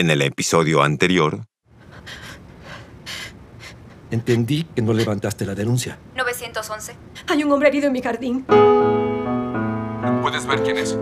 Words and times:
En 0.00 0.08
el 0.08 0.22
episodio 0.22 0.82
anterior, 0.82 1.42
Entendí 4.10 4.64
que 4.64 4.80
no 4.80 4.94
levantaste 4.94 5.44
la 5.44 5.54
denuncia. 5.54 5.98
911. 6.16 6.94
Hay 7.28 7.44
un 7.44 7.52
hombre 7.52 7.68
herido 7.68 7.88
en 7.88 7.92
mi 7.92 8.00
jardín. 8.00 8.46
¿Puedes 10.22 10.46
ver 10.46 10.62
quién 10.62 10.78
es? 10.78 10.96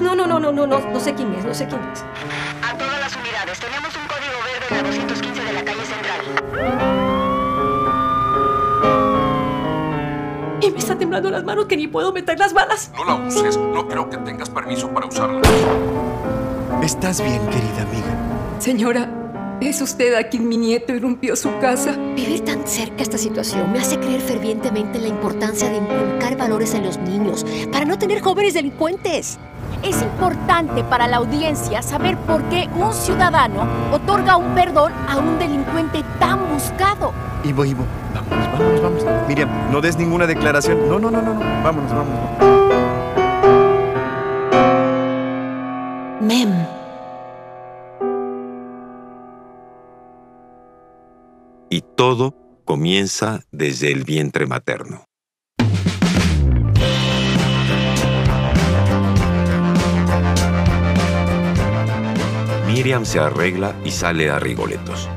No, 0.00 0.14
no, 0.14 0.24
no, 0.24 0.38
no, 0.38 0.52
no, 0.52 0.68
no, 0.68 0.78
no 0.78 1.00
sé 1.00 1.14
quién 1.16 1.34
es, 1.34 1.44
no 1.44 1.52
sé 1.52 1.66
quién 1.66 1.80
es. 1.92 2.04
A 2.62 2.78
todas 2.78 3.00
las 3.00 3.16
unidades, 3.16 3.58
tenemos 3.58 3.90
un 3.96 4.06
código 4.06 4.38
verde 4.44 4.66
en 4.70 4.76
la 4.76 4.82
215 4.84 5.42
de 5.42 5.52
la 5.52 5.64
calle 5.64 5.84
central. 5.84 6.20
Y 10.62 10.70
me 10.70 10.78
está 10.78 10.96
temblando 10.96 11.28
las 11.28 11.42
manos 11.42 11.66
que 11.66 11.76
ni 11.76 11.88
puedo 11.88 12.12
meter 12.12 12.38
las 12.38 12.52
balas. 12.52 12.92
No 12.94 13.04
la 13.04 13.16
uses. 13.16 13.56
No 13.56 13.88
creo 13.88 14.08
que 14.08 14.18
tengas 14.18 14.48
permiso 14.48 14.88
para 14.94 15.06
usarla. 15.06 15.40
¿Estás 16.82 17.22
bien, 17.22 17.40
querida 17.46 17.82
amiga? 17.82 18.58
Señora, 18.58 19.08
¿es 19.60 19.80
usted 19.80 20.14
a 20.14 20.24
quien 20.24 20.48
mi 20.48 20.56
nieto 20.56 20.92
irrumpió 20.92 21.36
su 21.36 21.56
casa? 21.60 21.92
Vivir 22.16 22.40
tan 22.40 22.66
cerca 22.66 22.96
a 22.98 23.02
esta 23.02 23.18
situación 23.18 23.70
me 23.70 23.78
hace 23.78 24.00
creer 24.00 24.20
fervientemente 24.20 24.98
en 24.98 25.04
la 25.04 25.10
importancia 25.10 25.70
de 25.70 25.76
inculcar 25.76 26.36
valores 26.36 26.74
en 26.74 26.82
los 26.84 26.98
niños 26.98 27.46
para 27.70 27.84
no 27.84 27.98
tener 27.98 28.20
jóvenes 28.20 28.54
delincuentes. 28.54 29.38
Es 29.84 30.02
importante 30.02 30.82
para 30.82 31.06
la 31.06 31.18
audiencia 31.18 31.82
saber 31.82 32.16
por 32.18 32.42
qué 32.48 32.68
un 32.74 32.92
ciudadano 32.92 33.64
otorga 33.92 34.36
un 34.36 34.52
perdón 34.56 34.92
a 35.08 35.18
un 35.18 35.38
delincuente 35.38 36.02
tan 36.18 36.52
buscado. 36.52 37.12
Ivo, 37.44 37.64
Ivo, 37.64 37.84
vámonos, 38.12 38.58
vámonos, 38.58 38.82
vámonos. 38.82 39.28
Miriam, 39.28 39.48
no 39.70 39.80
des 39.80 39.96
ninguna 39.96 40.26
declaración. 40.26 40.88
No, 40.88 40.98
no, 40.98 41.12
no, 41.12 41.22
no, 41.22 41.34
no. 41.34 41.40
Vámonos, 41.62 41.92
vámonos. 41.92 42.61
Mem. 46.22 46.82
y 51.72 51.80
todo 51.96 52.34
comienza 52.66 53.40
desde 53.50 53.90
el 53.90 54.04
vientre 54.04 54.46
materno. 54.46 55.06
Miriam 62.66 63.06
se 63.06 63.20
arregla 63.20 63.74
y 63.84 63.90
sale 63.90 64.28
a 64.28 64.38
Rigoletos. 64.38 65.08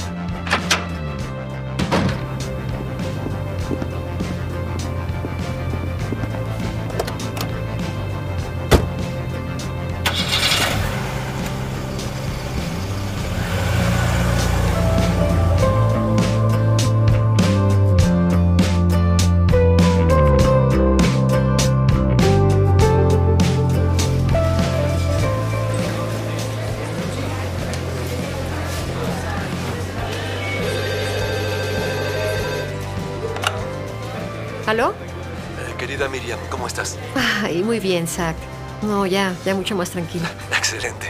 ¿Aló? 34.66 34.92
Eh, 34.92 35.76
querida 35.78 36.10
Miriam, 36.10 36.40
¿cómo 36.50 36.66
estás? 36.66 36.98
Ay, 37.16 37.62
muy 37.62 37.80
bien, 37.80 38.08
Zach. 38.08 38.36
No, 38.82 39.06
ya, 39.06 39.36
ya 39.46 39.54
mucho 39.54 39.76
más 39.76 39.92
tranquila. 39.92 40.32
Excelente. 40.58 41.08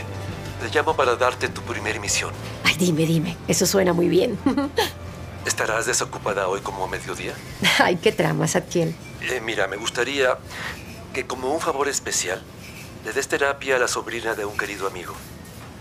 Te 0.62 0.78
llamo 0.78 0.96
para 0.96 1.16
darte 1.16 1.48
tu 1.48 1.62
primera 1.62 1.98
misión. 2.00 2.32
Ay, 2.64 2.76
dime, 2.78 3.06
dime. 3.06 3.38
Eso 3.48 3.66
suena 3.66 3.94
muy 3.94 4.10
bien. 4.10 4.38
¿Estarás 5.46 5.86
desocupada 5.86 6.48
hoy 6.48 6.60
como 6.62 6.84
a 6.84 6.88
mediodía? 6.88 7.34
Ay, 7.80 7.96
qué 7.98 8.12
trama, 8.12 8.48
Zadkiel. 8.48 8.94
Eh, 9.22 9.42
mira, 9.44 9.68
me 9.68 9.78
gustaría 9.78 10.38
que 11.14 11.26
como 11.26 11.54
un 11.54 11.62
favor 11.62 11.88
especial 11.88 12.42
le 13.06 13.14
des 13.14 13.28
terapia 13.28 13.78
a 13.78 13.80
la 13.80 13.88
sobrina 13.88 14.34
de 14.36 14.44
un 14.44 14.58
querido 14.58 14.88
amigo. 14.88 15.14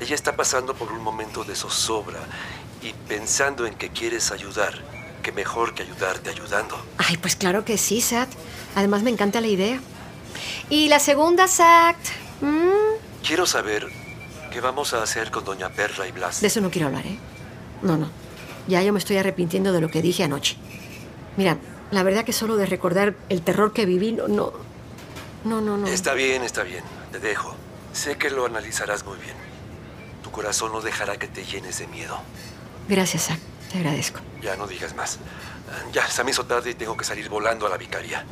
Ella 0.01 0.15
está 0.15 0.37
pasando 0.37 0.75
por 0.75 0.93
un 0.93 1.03
momento 1.03 1.43
de 1.45 1.57
zozobra 1.57 2.21
y 2.83 2.93
pensando 3.09 3.67
en 3.67 3.75
que 3.75 3.89
quieres 3.89 4.31
ayudar. 4.31 4.75
Que 5.25 5.33
mejor 5.33 5.73
que 5.75 5.83
ayudarte 5.85 6.29
ayudando. 6.29 6.77
Ay, 6.99 7.17
pues 7.17 7.35
claro 7.35 7.65
que 7.65 7.79
sí, 7.79 8.03
Zach. 8.03 8.29
Además, 8.77 9.03
me 9.03 9.09
encanta 9.11 9.41
la 9.41 9.47
idea. 9.47 9.81
Y 10.69 10.89
la 10.89 10.99
segunda, 10.99 11.49
Zach. 11.49 11.97
mm, 12.43 13.25
Quiero 13.27 13.47
saber 13.47 13.89
qué 14.53 14.61
vamos 14.61 14.93
a 14.93 15.03
hacer 15.03 15.31
con 15.31 15.45
Doña 15.47 15.71
Perla 15.71 16.07
y 16.07 16.13
Blas. 16.13 16.43
De 16.43 16.49
eso 16.49 16.61
no 16.61 16.71
quiero 16.71 16.89
hablar, 16.89 17.07
¿eh? 17.07 17.17
No, 17.81 17.97
no. 17.97 18.11
Ya 18.69 18.83
yo 18.83 18.93
me 18.93 18.99
estoy 18.99 19.17
arrepintiendo 19.17 19.73
de 19.73 19.81
lo 19.81 19.89
que 19.91 20.03
dije 20.03 20.25
anoche. 20.25 20.57
Mira, 21.39 21.57
la 21.91 22.03
verdad 22.03 22.25
que 22.27 22.35
solo 22.35 22.57
de 22.57 22.67
recordar 22.67 23.15
el 23.31 23.41
terror 23.41 23.73
que 23.73 23.87
viví, 23.87 24.13
no, 24.13 24.29
no. 24.29 24.53
No, 25.45 25.63
no, 25.63 25.79
no. 25.79 25.87
Está 25.87 26.13
bien, 26.13 26.43
está 26.43 26.65
bien. 26.65 26.85
Te 27.13 27.19
dejo. 27.19 27.55
Sé 27.95 28.19
que 28.19 28.29
lo 28.29 28.45
analizarás 28.45 29.07
muy 29.07 29.17
bien. 29.17 29.37
Tu 30.23 30.31
corazón 30.31 30.71
no 30.73 30.83
dejará 30.83 31.17
que 31.17 31.29
te 31.29 31.45
llenes 31.47 31.79
de 31.79 31.87
miedo. 31.87 32.19
Gracias, 32.91 33.29
Zach. 33.29 33.39
Te 33.73 33.79
agradezco. 33.79 34.21
Ya 34.43 34.57
no 34.57 34.67
digas 34.67 34.95
más. 34.95 35.19
Ya, 35.93 36.07
se 36.09 36.23
me 36.25 36.31
hizo 36.31 36.45
tarde 36.47 36.71
y 36.71 36.75
tengo 36.75 36.97
que 36.97 37.05
salir 37.05 37.29
volando 37.29 37.67
a 37.67 37.71
la 37.71 37.77
vicaría. 37.77 38.25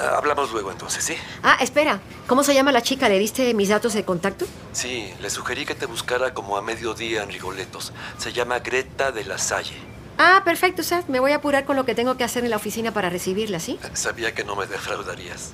Ah, 0.00 0.14
Hablamos 0.16 0.50
luego 0.52 0.70
entonces, 0.72 1.04
¿sí? 1.04 1.16
Ah, 1.42 1.56
espera. 1.60 2.00
¿Cómo 2.26 2.42
se 2.44 2.54
llama 2.54 2.72
la 2.72 2.82
chica? 2.82 3.08
¿Le 3.08 3.18
diste 3.18 3.52
mis 3.54 3.68
datos 3.68 3.94
de 3.94 4.04
contacto? 4.04 4.46
Sí, 4.72 5.12
le 5.20 5.30
sugerí 5.30 5.64
que 5.66 5.74
te 5.74 5.86
buscara 5.86 6.34
como 6.34 6.56
a 6.56 6.62
mediodía 6.62 7.22
en 7.22 7.30
Rigoletos. 7.30 7.92
Se 8.18 8.32
llama 8.32 8.60
Greta 8.60 9.12
de 9.12 9.24
la 9.24 9.38
Salle. 9.38 9.76
Ah, 10.18 10.42
perfecto, 10.44 10.82
Zach. 10.82 11.06
Me 11.08 11.20
voy 11.20 11.30
a 11.32 11.36
apurar 11.36 11.64
con 11.64 11.76
lo 11.76 11.84
que 11.84 11.94
tengo 11.94 12.16
que 12.16 12.24
hacer 12.24 12.42
en 12.44 12.50
la 12.50 12.56
oficina 12.56 12.92
para 12.92 13.08
recibirla, 13.08 13.60
¿sí? 13.60 13.78
Sabía 13.94 14.34
que 14.34 14.42
no 14.42 14.56
me 14.56 14.66
defraudarías. 14.66 15.52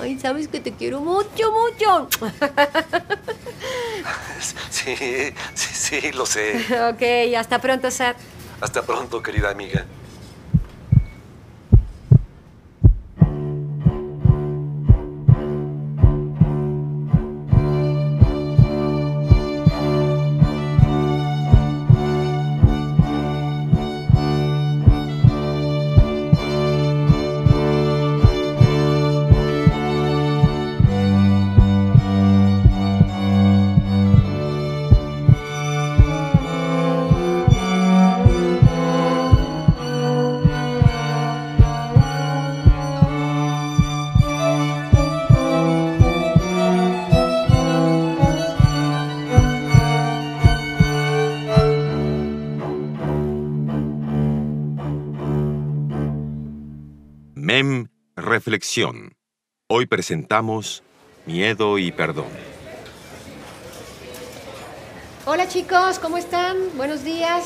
Ay, 0.00 0.18
sabes 0.18 0.48
que 0.48 0.60
te 0.60 0.72
quiero 0.72 1.00
mucho, 1.00 1.52
mucho. 1.52 2.08
Sí, 4.70 4.94
sí, 5.54 5.74
sí, 6.00 6.12
lo 6.12 6.26
sé. 6.26 6.56
ok, 6.90 7.34
hasta 7.38 7.58
pronto, 7.60 7.90
Zach. 7.90 8.16
Hasta 8.60 8.82
pronto, 8.82 9.22
querida 9.22 9.50
amiga. 9.50 9.86
Reflexión. 58.38 59.14
Hoy 59.68 59.86
presentamos 59.86 60.82
Miedo 61.24 61.78
y 61.78 61.92
Perdón. 61.92 62.26
Hola, 65.24 65.46
chicos, 65.46 66.00
¿cómo 66.00 66.18
están? 66.18 66.56
Buenos 66.76 67.04
días. 67.04 67.44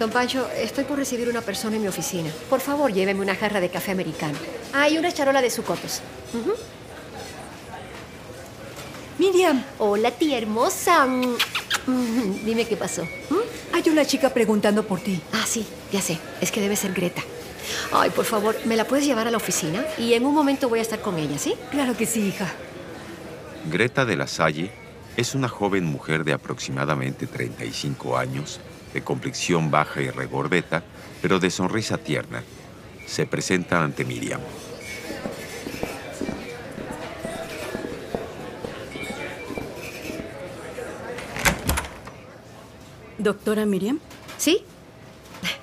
Don 0.00 0.10
Pancho, 0.10 0.50
estoy 0.56 0.82
por 0.82 0.98
recibir 0.98 1.28
una 1.28 1.40
persona 1.40 1.76
en 1.76 1.82
mi 1.82 1.86
oficina. 1.86 2.32
Por 2.50 2.58
favor, 2.58 2.92
lléveme 2.92 3.20
una 3.20 3.36
jarra 3.36 3.60
de 3.60 3.70
café 3.70 3.92
americano. 3.92 4.36
Ah, 4.72 4.88
y 4.88 4.98
una 4.98 5.12
charola 5.12 5.40
de 5.40 5.50
sucotos. 5.50 6.00
Ujú. 6.34 6.54
Miriam, 9.18 9.64
Hola, 9.78 10.10
tía 10.10 10.38
hermosa. 10.38 11.06
Dime 12.44 12.64
qué 12.66 12.76
pasó. 12.76 13.04
¿Mm? 13.30 13.36
hay 13.72 13.88
una 13.88 14.04
chica 14.04 14.30
preguntando 14.30 14.82
por 14.82 14.98
ti. 14.98 15.20
Ah, 15.32 15.44
sí, 15.46 15.64
ya 15.92 16.02
sé. 16.02 16.18
Es 16.40 16.50
que 16.50 16.60
debe 16.60 16.74
ser 16.74 16.92
Greta. 16.92 17.22
Ay, 17.92 18.10
por 18.10 18.24
favor, 18.24 18.56
¿me 18.64 18.76
la 18.76 18.86
puedes 18.86 19.06
llevar 19.06 19.28
a 19.28 19.30
la 19.30 19.36
oficina? 19.36 19.84
Y 19.98 20.14
en 20.14 20.26
un 20.26 20.34
momento 20.34 20.68
voy 20.68 20.78
a 20.78 20.82
estar 20.82 21.00
con 21.00 21.18
ella, 21.18 21.38
¿sí? 21.38 21.54
Claro 21.70 21.96
que 21.96 22.06
sí, 22.06 22.28
hija. 22.28 22.52
Greta 23.70 24.04
de 24.04 24.16
la 24.16 24.26
Salle 24.26 24.70
es 25.16 25.34
una 25.34 25.48
joven 25.48 25.84
mujer 25.84 26.24
de 26.24 26.32
aproximadamente 26.32 27.26
35 27.26 28.16
años, 28.16 28.60
de 28.94 29.02
complexión 29.02 29.70
baja 29.70 30.00
y 30.00 30.10
regordeta, 30.10 30.82
pero 31.20 31.38
de 31.38 31.50
sonrisa 31.50 31.98
tierna. 31.98 32.42
Se 33.06 33.26
presenta 33.26 33.82
ante 33.82 34.04
Miriam. 34.04 34.40
Doctora 43.18 43.66
Miriam. 43.66 44.00
¿Sí? 44.36 44.64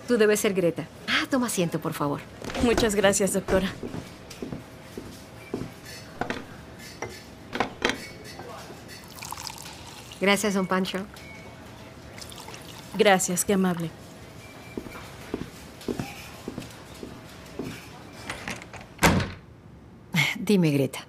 Tú 0.08 0.18
debes 0.18 0.40
ser 0.40 0.54
Greta. 0.54 0.88
Toma 1.30 1.48
asiento, 1.48 1.80
por 1.80 1.94
favor. 1.94 2.22
Muchas 2.64 2.96
gracias, 2.96 3.34
doctora. 3.34 3.72
Gracias, 10.20 10.54
don 10.54 10.68
Pancho. 10.68 11.06
Gracias, 12.98 13.46
qué 13.46 13.54
amable. 13.54 13.90
Dime, 20.38 20.72
Greta, 20.72 21.06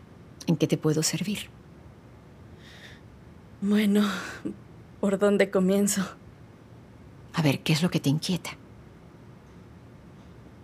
¿en 0.46 0.56
qué 0.56 0.66
te 0.66 0.76
puedo 0.76 1.02
servir? 1.02 1.48
Bueno, 3.62 4.06
¿por 5.00 5.18
dónde 5.18 5.50
comienzo? 5.50 6.06
A 7.32 7.40
ver, 7.40 7.60
¿qué 7.60 7.72
es 7.72 7.82
lo 7.82 7.90
que 7.90 8.00
te 8.00 8.10
inquieta? 8.10 8.59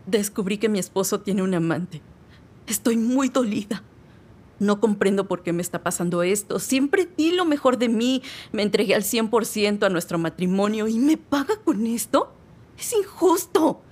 Descubrí 0.07 0.59
que 0.59 0.69
mi 0.69 0.79
esposo 0.79 1.21
tiene 1.21 1.43
un 1.43 1.55
amante. 1.55 2.01
Estoy 2.67 2.97
muy 2.97 3.29
dolida. 3.29 3.83
No 4.59 4.81
comprendo 4.81 5.29
por 5.29 5.43
qué 5.43 5.53
me 5.53 5.63
está 5.63 5.83
pasando 5.83 6.23
esto. 6.23 6.59
Siempre 6.59 7.09
di 7.17 7.33
lo 7.33 7.45
mejor 7.45 7.77
de 7.77 7.89
mí. 7.89 8.23
Me 8.53 8.63
entregué 8.63 8.95
al 8.95 9.03
100% 9.03 9.85
a 9.85 9.89
nuestro 9.91 10.19
matrimonio 10.19 10.89
y 10.89 10.99
me 10.99 11.17
paga 11.17 11.57
con 11.63 11.87
esto. 11.87 12.33
Es 12.79 12.93
injusto. 12.93 13.83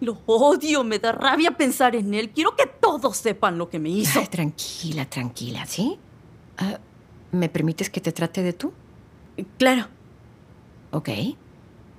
Lo 0.00 0.18
odio, 0.26 0.84
me 0.84 0.98
da 0.98 1.12
rabia 1.12 1.52
pensar 1.52 1.96
en 1.96 2.14
él. 2.14 2.30
Quiero 2.30 2.54
que 2.56 2.66
todos 2.66 3.16
sepan 3.16 3.58
lo 3.58 3.70
que 3.70 3.78
me 3.78 3.88
hizo. 3.88 4.20
Ay, 4.20 4.26
tranquila, 4.26 5.08
tranquila, 5.08 5.66
¿sí? 5.66 5.98
Ah, 6.58 6.78
¿Me 7.32 7.48
permites 7.48 7.90
que 7.90 8.00
te 8.00 8.12
trate 8.12 8.42
de 8.42 8.52
tú? 8.52 8.72
Claro. 9.58 9.88
Ok. 10.92 11.08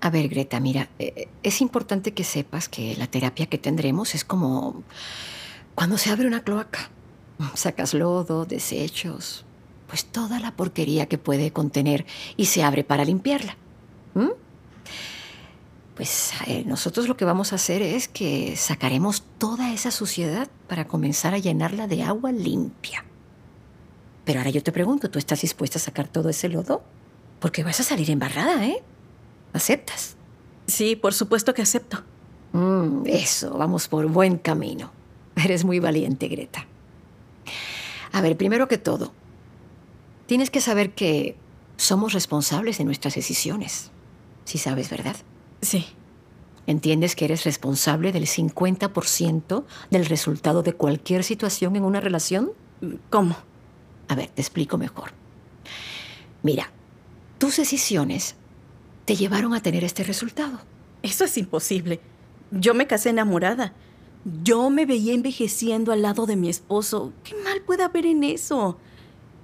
A 0.06 0.12
ver, 0.12 0.28
Greta, 0.28 0.60
mira, 0.60 0.88
eh, 1.00 1.30
es 1.42 1.62
importante 1.62 2.14
que 2.14 2.24
sepas 2.24 2.70
que 2.70 2.96
la 2.96 3.08
terapia 3.08 3.48
que 3.48 3.58
tendremos 3.58 4.14
es 4.14 4.24
como 4.24 4.84
cuando 5.74 5.98
se 5.98 6.12
abre 6.12 6.28
una 6.28 6.44
cloaca. 6.44 6.92
Sacas 7.56 7.96
lodo, 7.96 8.46
desechos, 8.46 9.46
pues 9.88 10.06
toda 10.06 10.40
la 10.40 10.56
porquería 10.56 11.08
que 11.08 11.18
puede 11.18 11.50
contener 11.50 12.06
y 12.38 12.46
se 12.46 12.62
abre 12.62 12.84
para 12.84 13.04
limpiarla. 13.04 13.58
Pues 15.96 16.34
eh, 16.46 16.64
nosotros 16.68 17.08
lo 17.08 17.18
que 17.18 17.26
vamos 17.26 17.52
a 17.52 17.56
hacer 17.56 17.82
es 17.82 18.08
que 18.08 18.56
sacaremos 18.58 19.24
toda 19.40 19.74
esa 19.74 19.90
suciedad 19.90 20.50
para 20.68 20.86
comenzar 20.86 21.34
a 21.34 21.40
llenarla 21.40 21.88
de 21.88 22.04
agua 22.04 22.32
limpia. 22.32 23.06
Pero 24.24 24.40
ahora 24.40 24.52
yo 24.52 24.62
te 24.62 24.72
pregunto, 24.72 25.10
¿tú 25.10 25.18
estás 25.18 25.42
dispuesta 25.42 25.80
a 25.80 25.82
sacar 25.82 26.08
todo 26.08 26.30
ese 26.30 26.48
lodo? 26.48 26.84
Porque 27.40 27.64
vas 27.64 27.80
a 27.80 27.84
salir 27.84 28.12
embarrada, 28.12 28.64
¿eh? 28.68 28.84
¿Aceptas? 29.56 30.18
Sí, 30.68 30.98
por 30.98 31.14
supuesto 31.14 31.54
que 31.54 31.62
acepto. 31.62 32.04
Mm, 32.52 33.04
eso, 33.06 33.58
vamos 33.58 33.88
por 33.88 34.06
buen 34.08 34.38
camino. 34.38 34.92
Eres 35.38 35.64
muy 35.64 35.80
valiente, 35.80 36.28
Greta. 36.28 36.68
A 38.12 38.20
ver, 38.20 38.36
primero 38.36 38.68
que 38.68 38.78
todo, 38.78 39.14
tienes 40.26 40.50
que 40.50 40.60
saber 40.60 40.94
que 40.94 41.38
somos 41.78 42.12
responsables 42.12 42.80
de 42.80 42.84
nuestras 42.84 43.16
decisiones. 43.16 43.92
Sí 44.44 44.58
sabes, 44.58 44.90
¿verdad? 44.90 45.16
Sí. 45.62 45.86
¿Entiendes 46.68 47.16
que 47.16 47.24
eres 47.24 47.46
responsable 47.46 48.12
del 48.12 48.26
50% 48.26 49.64
del 49.90 50.06
resultado 50.06 50.64
de 50.64 50.74
cualquier 50.74 51.24
situación 51.24 51.78
en 51.78 51.86
una 51.86 52.02
relación? 52.02 52.52
¿Cómo? 53.10 53.38
A 54.10 54.16
ver, 54.16 54.28
te 54.28 54.42
explico 54.42 54.78
mejor. 54.78 55.12
Mira, 56.44 56.72
tus 57.38 57.56
decisiones 57.56 58.36
te 59.06 59.16
llevaron 59.16 59.54
a 59.54 59.62
tener 59.62 59.84
este 59.84 60.04
resultado. 60.04 60.60
Eso 61.02 61.24
es 61.24 61.38
imposible. 61.38 62.00
Yo 62.52 62.74
me 62.74 62.88
casé 62.88 63.10
enamorada. 63.10 63.74
Yo 64.44 64.70
me 64.72 64.86
veía 64.86 65.14
envejeciendo 65.14 65.92
al 65.92 66.02
lado 66.02 66.26
de 66.26 66.36
mi 66.36 66.50
esposo. 66.50 67.14
¿Qué 67.24 67.36
mal 67.44 67.62
puede 67.62 67.84
haber 67.84 68.08
en 68.08 68.24
eso? 68.24 68.78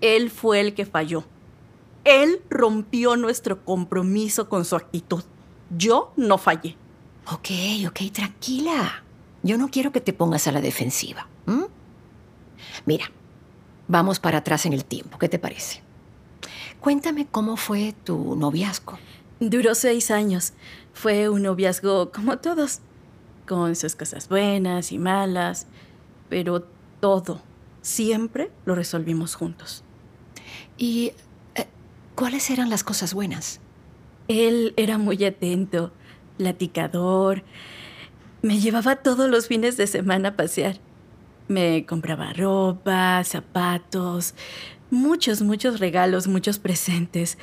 Él 0.01 0.31
fue 0.31 0.59
el 0.59 0.73
que 0.73 0.85
falló. 0.85 1.23
Él 2.03 2.41
rompió 2.49 3.15
nuestro 3.15 3.63
compromiso 3.63 4.49
con 4.49 4.65
su 4.65 4.75
actitud. 4.75 5.23
Yo 5.77 6.11
no 6.17 6.39
fallé. 6.39 6.75
Ok, 7.31 7.49
ok, 7.87 8.11
tranquila. 8.11 9.03
Yo 9.43 9.59
no 9.59 9.69
quiero 9.69 9.91
que 9.91 10.01
te 10.01 10.13
pongas 10.13 10.47
a 10.47 10.51
la 10.51 10.61
defensiva. 10.61 11.27
Mira, 12.85 13.11
vamos 13.87 14.19
para 14.19 14.39
atrás 14.39 14.65
en 14.65 14.73
el 14.73 14.85
tiempo. 14.85 15.19
¿Qué 15.19 15.29
te 15.29 15.37
parece? 15.37 15.83
Cuéntame 16.79 17.27
cómo 17.27 17.57
fue 17.57 17.93
tu 18.03 18.35
noviazgo. 18.35 18.97
Duró 19.41 19.73
seis 19.73 20.11
años. 20.11 20.53
Fue 20.93 21.27
un 21.27 21.41
noviazgo 21.41 22.11
como 22.11 22.37
todos, 22.37 22.79
con 23.47 23.75
sus 23.75 23.95
cosas 23.95 24.29
buenas 24.29 24.91
y 24.91 24.99
malas, 24.99 25.65
pero 26.29 26.67
todo, 26.99 27.41
siempre 27.81 28.51
lo 28.65 28.75
resolvimos 28.75 29.33
juntos. 29.33 29.83
¿Y 30.77 31.13
eh, 31.55 31.65
cuáles 32.13 32.51
eran 32.51 32.69
las 32.69 32.83
cosas 32.83 33.15
buenas? 33.15 33.61
Él 34.27 34.75
era 34.77 34.99
muy 34.99 35.25
atento, 35.25 35.91
platicador. 36.37 37.43
Me 38.43 38.59
llevaba 38.59 38.97
todos 38.97 39.27
los 39.27 39.47
fines 39.47 39.75
de 39.75 39.87
semana 39.87 40.29
a 40.29 40.35
pasear. 40.35 40.77
Me 41.47 41.87
compraba 41.87 42.31
ropa, 42.33 43.23
zapatos, 43.23 44.35
muchos, 44.91 45.41
muchos 45.41 45.79
regalos, 45.79 46.27
muchos 46.27 46.59
presentes. 46.59 47.39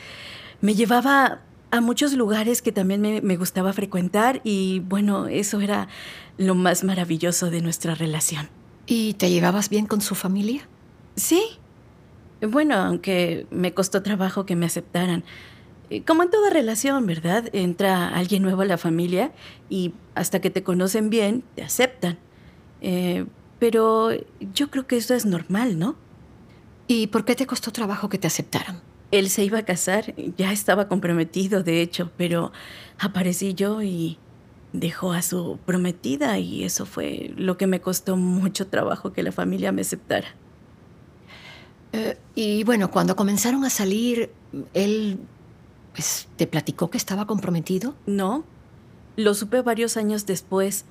Me 0.61 0.77
llevaba 0.77 1.43
a 1.71 1.81
muchos 1.81 2.15
lugares 2.15 2.63
que 2.63 2.73
también 2.73 3.01
me, 3.01 3.21
me 3.21 3.37
gustaba 3.37 3.73
frecuentar 3.73 4.41
y 4.45 4.81
bueno, 4.81 5.27
eso 5.27 5.61
era 5.61 5.89
lo 6.37 6.55
más 6.55 6.85
maravilloso 6.85 7.51
de 7.51 7.61
nuestra 7.61 7.95
relación. 7.95 8.49
¿Y 8.87 9.15
te 9.15 9.31
llevabas 9.31 9.69
bien 9.69 9.87
con 9.87 10.01
su 10.01 10.15
familia? 10.15 10.67
Sí. 11.17 11.43
Bueno, 12.41 12.77
aunque 12.77 13.47
me 13.51 13.75
costó 13.75 14.03
trabajo 14.03 14.47
que 14.47 14.57
me 14.57 14.67
aceptaran. 14.67 15.25
Eh, 15.91 16.03
Como 16.05 16.23
en 16.23 16.31
toda 16.31 16.51
relación, 16.51 17.07
¿verdad? 17.07 17.49
Entra 17.53 18.09
alguien 18.09 18.43
nuevo 18.43 18.63
a 18.63 18.65
la 18.65 18.79
familia 18.79 19.33
y 19.69 19.93
hasta 20.15 20.41
que 20.41 20.51
te 20.51 20.63
conocen 20.63 21.11
bien, 21.11 21.43
te 21.55 21.63
aceptan. 21.63 22.19
Eh, 22.81 23.27
pero 23.59 24.11
yo 24.55 24.71
creo 24.71 24.87
que 24.87 24.97
eso 24.97 25.15
es 25.15 25.27
normal, 25.27 25.79
¿no? 25.79 25.97
¿Y 26.87 27.09
por 27.09 27.25
qué 27.25 27.35
te 27.35 27.47
costó 27.47 27.73
trabajo 27.73 28.09
que 28.09 28.19
te 28.19 28.29
aceptaran? 28.29 28.81
Él 29.11 29.31
se 29.31 29.45
iba 29.45 29.59
a 29.59 29.65
casar, 29.65 30.15
ya 30.37 30.53
estaba 30.53 30.89
comprometido, 30.89 31.63
de 31.63 31.81
hecho, 31.81 32.11
pero 32.17 32.53
aparecí 32.99 33.55
yo 33.55 33.83
y 33.83 34.19
dejó 34.73 35.13
a 35.13 35.23
su 35.23 35.59
prometida 35.65 36.39
y 36.39 36.65
eso 36.65 36.85
fue 36.85 37.33
lo 37.37 37.57
que 37.57 37.67
me 37.67 37.81
costó 37.81 38.17
mucho 38.17 38.67
trabajo 38.67 39.13
que 39.13 39.23
la 39.23 39.33
familia 39.33 39.73
me 39.73 39.81
aceptara. 39.81 40.29
Eh, 41.93 42.19
y 42.35 42.65
bueno, 42.65 42.91
cuando 42.91 43.17
comenzaron 43.17 43.65
a 43.65 43.71
salir, 43.71 44.31
él 44.75 45.19
pues, 45.95 46.29
te 46.37 46.47
platicó 46.47 46.91
que 46.91 46.99
estaba 46.99 47.27
comprometido. 47.27 47.95
No, 48.07 48.45
lo 49.17 49.35
supe 49.35 49.63
varios 49.63 49.97
años 49.97 50.27
después. 50.27 50.85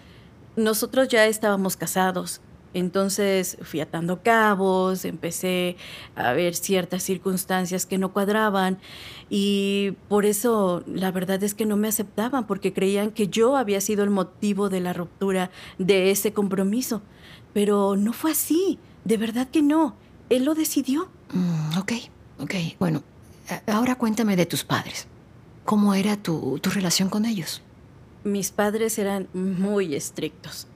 Nosotros 0.56 1.08
ya 1.08 1.26
estábamos 1.28 1.78
casados. 1.78 2.42
Entonces 2.78 3.58
fui 3.64 3.80
atando 3.80 4.22
cabos, 4.22 5.04
empecé 5.04 5.78
a 6.16 6.34
ver 6.34 6.54
ciertas 6.54 7.02
circunstancias 7.02 7.88
que 7.88 7.98
no 7.98 8.14
cuadraban 8.14 8.78
y 9.32 9.94
por 10.10 10.26
eso 10.26 10.84
la 10.86 11.10
verdad 11.10 11.42
es 11.42 11.56
que 11.56 11.66
no 11.66 11.76
me 11.76 11.88
aceptaban 11.88 12.46
porque 12.46 12.74
creían 12.74 13.10
que 13.10 13.30
yo 13.30 13.58
había 13.58 13.82
sido 13.82 14.04
el 14.04 14.12
motivo 14.12 14.70
de 14.70 14.80
la 14.80 14.94
ruptura 14.94 15.50
de 15.80 16.12
ese 16.12 16.34
compromiso. 16.34 17.02
Pero 17.52 17.96
no 17.96 18.14
fue 18.14 18.34
así, 18.34 18.78
de 19.06 19.18
verdad 19.18 19.48
que 19.48 19.64
no. 19.64 19.96
Él 20.30 20.46
lo 20.46 20.54
decidió. 20.54 21.10
Mm, 21.34 21.80
ok, 21.80 21.94
ok. 22.42 22.54
Bueno, 22.78 23.02
ahora 23.66 23.96
cuéntame 23.96 24.36
de 24.36 24.46
tus 24.46 24.64
padres. 24.64 25.08
¿Cómo 25.66 25.96
era 25.96 26.16
tu, 26.16 26.60
tu 26.60 26.70
relación 26.70 27.10
con 27.10 27.26
ellos? 27.26 27.64
Mis 28.24 28.52
padres 28.52 29.00
eran 29.00 29.30
muy 29.34 29.96
estrictos. 29.96 30.68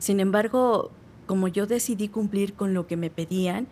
Sin 0.00 0.18
embargo, 0.18 0.90
como 1.26 1.48
yo 1.48 1.66
decidí 1.66 2.08
cumplir 2.08 2.54
con 2.54 2.74
lo 2.74 2.86
que 2.86 2.96
me 2.96 3.10
pedían, 3.10 3.66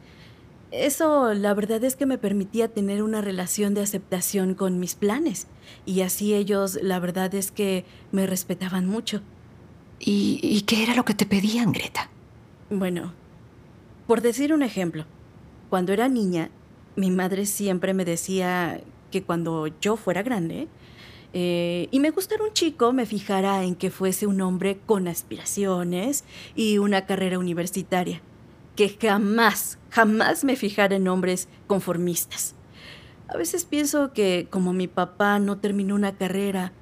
eso 0.71 1.35
la 1.35 1.53
verdad 1.53 1.85
es 1.85 1.97
que 1.97 2.07
me 2.07 2.19
permitía 2.19 2.69
tener 2.69 3.03
una 3.03 3.21
relación 3.21 3.75
de 3.75 3.83
aceptación 3.83 4.55
con 4.55 4.81
mis 4.81 4.95
planes. 4.95 5.47
Y 5.85 6.01
así 6.01 6.35
ellos, 6.35 6.79
la 6.83 6.99
verdad 6.99 7.35
es 7.35 7.51
que 7.51 7.85
me 8.11 8.27
respetaban 8.27 8.87
mucho. 8.87 9.21
¿Y, 10.01 10.41
y 10.43 10.63
qué 10.63 10.83
era 10.83 10.95
lo 10.95 11.05
que 11.05 11.15
te 11.15 11.27
pedían, 11.27 11.73
Greta? 11.73 12.11
Bueno, 12.71 13.13
por 14.07 14.23
decir 14.23 14.53
un 14.53 14.63
ejemplo, 14.63 15.05
cuando 15.69 15.93
era 15.93 16.09
niña, 16.09 16.51
mi 16.97 17.11
madre 17.11 17.47
siempre 17.47 17.95
me 17.95 18.05
decía 18.05 18.81
que 19.11 19.23
cuando 19.23 19.69
yo 19.81 19.97
fuera 19.97 20.23
grande 20.23 20.69
eh, 21.33 21.89
y 21.91 22.01
me 22.01 22.11
gustara 22.11 22.45
un 22.45 22.53
chico, 22.53 22.93
me 22.93 23.07
fijara 23.07 23.65
en 23.65 23.75
que 23.75 23.91
fuese 23.91 24.27
un 24.27 24.41
hombre 24.41 24.79
con 24.85 25.09
aspiraciones 25.09 26.25
y 26.55 26.79
una 26.79 27.07
carrera 27.07 27.39
universitaria. 27.39 28.21
Que 28.77 28.89
jamás, 29.01 29.79
jamás 29.91 30.45
me 30.45 30.57
fijara 30.57 30.97
en 30.97 31.09
hombres 31.09 31.49
conformistas. 31.67 32.55
A 33.29 33.37
veces 33.37 33.65
pienso 33.65 34.13
que 34.13 34.47
como 34.51 34.73
mi 34.73 34.89
papá 34.89 35.39
no 35.39 35.59
terminó 35.59 35.95
una 35.95 36.17
carrera 36.17 36.73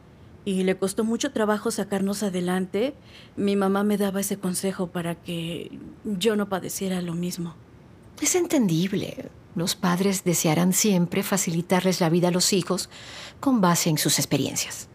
y 0.45 0.65
le 0.65 0.77
costó 0.77 1.05
mucho 1.05 1.33
trabajo 1.33 1.71
sacarnos 1.71 2.23
adelante, 2.23 2.95
mi 3.37 3.55
mamá 3.55 3.85
me 3.85 3.99
daba 3.99 4.21
ese 4.21 4.37
consejo 4.37 4.89
para 4.89 5.15
que 5.15 5.71
yo 6.05 6.35
no 6.35 6.49
padeciera 6.49 7.03
lo 7.03 7.15
mismo. 7.15 7.55
Es 8.21 8.35
entendible. 8.35 9.31
Los 9.55 9.75
padres 9.75 10.25
desearán 10.25 10.73
siempre 10.73 11.23
facilitarles 11.23 12.01
la 12.01 12.09
vida 12.09 12.29
a 12.29 12.33
los 12.33 12.53
hijos 12.53 12.89
con 13.41 13.61
base 13.61 13.91
en 13.91 13.99
sus 13.99 14.19
experiencias. 14.19 14.89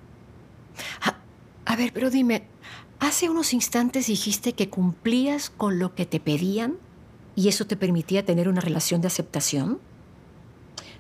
A, 1.02 1.18
a 1.66 1.76
ver, 1.76 1.92
pero 1.94 2.10
dime, 2.10 2.48
hace 3.00 3.30
unos 3.30 3.54
instantes 3.54 4.08
dijiste 4.08 4.54
que 4.54 4.70
cumplías 4.70 5.50
con 5.50 5.80
lo 5.80 5.94
que 5.94 6.06
te 6.06 6.20
pedían 6.20 6.78
y 7.36 7.50
eso 7.50 7.68
te 7.68 7.76
permitía 7.76 8.26
tener 8.26 8.48
una 8.48 8.62
relación 8.62 9.02
de 9.02 9.08
aceptación. 9.08 9.80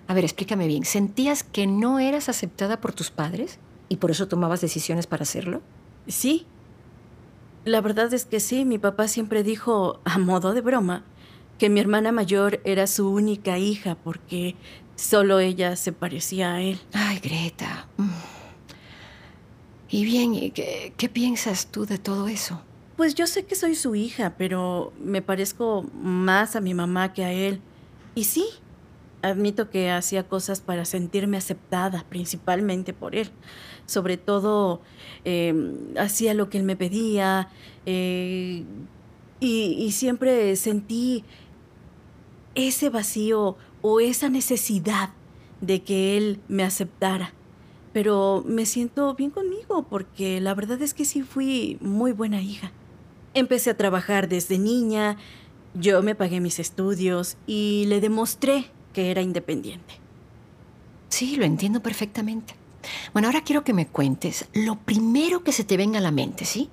A 0.08 0.14
ver, 0.14 0.24
explícame 0.24 0.68
bien, 0.68 0.86
¿sentías 0.86 1.44
que 1.44 1.66
no 1.66 2.00
eras 2.00 2.30
aceptada 2.30 2.82
por 2.82 2.94
tus 2.94 3.10
padres 3.10 3.58
y 3.90 3.98
por 3.98 4.12
eso 4.12 4.28
tomabas 4.28 4.62
decisiones 4.62 5.08
para 5.08 5.24
hacerlo? 5.24 5.62
Sí. 6.08 6.46
La 7.64 7.82
verdad 7.82 8.14
es 8.14 8.26
que 8.26 8.40
sí, 8.40 8.66
mi 8.66 8.78
papá 8.78 9.08
siempre 9.08 9.42
dijo, 9.42 10.00
a 10.06 10.20
modo 10.20 10.54
de 10.54 10.62
broma, 10.62 11.04
que 11.58 11.70
mi 11.70 11.80
hermana 11.80 12.12
mayor 12.12 12.62
era 12.66 12.88
su 12.88 13.10
única 13.10 13.58
hija 13.58 13.96
porque 13.96 14.56
solo 14.96 15.40
ella 15.40 15.76
se 15.76 15.92
parecía 15.92 16.56
a 16.56 16.62
él. 16.62 16.80
Ay, 16.94 17.20
Greta. 17.20 17.88
Mm. 17.98 18.10
Y 19.90 20.04
bien, 20.04 20.34
¿y 20.36 20.52
¿qué, 20.52 20.94
qué 20.98 21.10
piensas 21.10 21.68
tú 21.68 21.86
de 21.86 21.98
todo 21.98 22.28
eso? 22.28 22.62
Pues 22.98 23.14
yo 23.14 23.28
sé 23.28 23.46
que 23.46 23.56
soy 23.56 23.76
su 23.76 23.96
hija, 23.96 24.36
pero 24.38 24.94
me 25.00 25.22
parezco 25.22 25.86
más 25.94 26.56
a 26.56 26.62
mi 26.62 26.74
mamá 26.74 27.14
que 27.14 27.24
a 27.24 27.32
él. 27.32 27.62
Y 28.16 28.24
sí, 28.24 28.46
admito 29.22 29.70
que 29.70 29.92
hacía 29.92 30.28
cosas 30.28 30.62
para 30.62 30.86
sentirme 30.86 31.38
aceptada, 31.38 32.06
principalmente 32.10 32.94
por 32.94 33.16
él. 33.16 33.32
Sobre 33.86 34.18
todo, 34.18 34.82
eh, 35.26 35.54
hacía 35.98 36.34
lo 36.34 36.50
que 36.50 36.58
él 36.58 36.64
me 36.64 36.76
pedía 36.76 37.50
eh, 37.86 38.64
y, 39.40 39.76
y 39.78 39.92
siempre 39.92 40.56
sentí 40.56 41.24
ese 42.56 42.90
vacío 42.90 43.58
o 43.82 44.00
esa 44.00 44.30
necesidad 44.30 45.12
de 45.62 45.84
que 45.84 46.18
él 46.18 46.40
me 46.48 46.64
aceptara. 46.64 47.34
Pero 47.94 48.44
me 48.46 48.66
siento 48.66 49.14
bien 49.16 49.32
conmigo 49.32 49.84
porque 49.90 50.42
la 50.42 50.54
verdad 50.54 50.82
es 50.82 50.94
que 50.94 51.06
sí 51.06 51.22
fui 51.22 51.78
muy 51.82 52.12
buena 52.12 52.42
hija. 52.42 52.72
Empecé 53.34 53.70
a 53.70 53.78
trabajar 53.78 54.28
desde 54.28 54.58
niña, 54.58 55.18
yo 55.74 56.02
me 56.02 56.16
pagué 56.16 56.40
mis 56.40 56.60
estudios 56.60 57.38
y 57.48 57.86
le 57.88 58.02
demostré 58.02 58.72
que 58.94 59.12
era 59.12 59.22
independiente. 59.22 59.96
Sí, 61.10 61.36
lo 61.36 61.46
entiendo 61.46 61.82
perfectamente. 61.82 62.56
Bueno, 63.14 63.28
ahora 63.28 63.44
quiero 63.44 63.64
que 63.64 63.74
me 63.74 63.88
cuentes 63.88 64.46
lo 64.54 64.78
primero 64.78 65.44
que 65.44 65.52
se 65.52 65.64
te 65.64 65.78
venga 65.78 66.00
a 66.00 66.02
la 66.02 66.12
mente, 66.12 66.46
¿sí? 66.46 66.70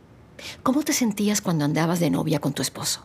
¿Cómo 0.63 0.83
te 0.83 0.93
sentías 0.93 1.41
cuando 1.41 1.65
andabas 1.65 2.01
de 2.01 2.11
novia 2.11 2.41
con 2.41 2.53
tu 2.53 2.63
esposo? 2.63 3.05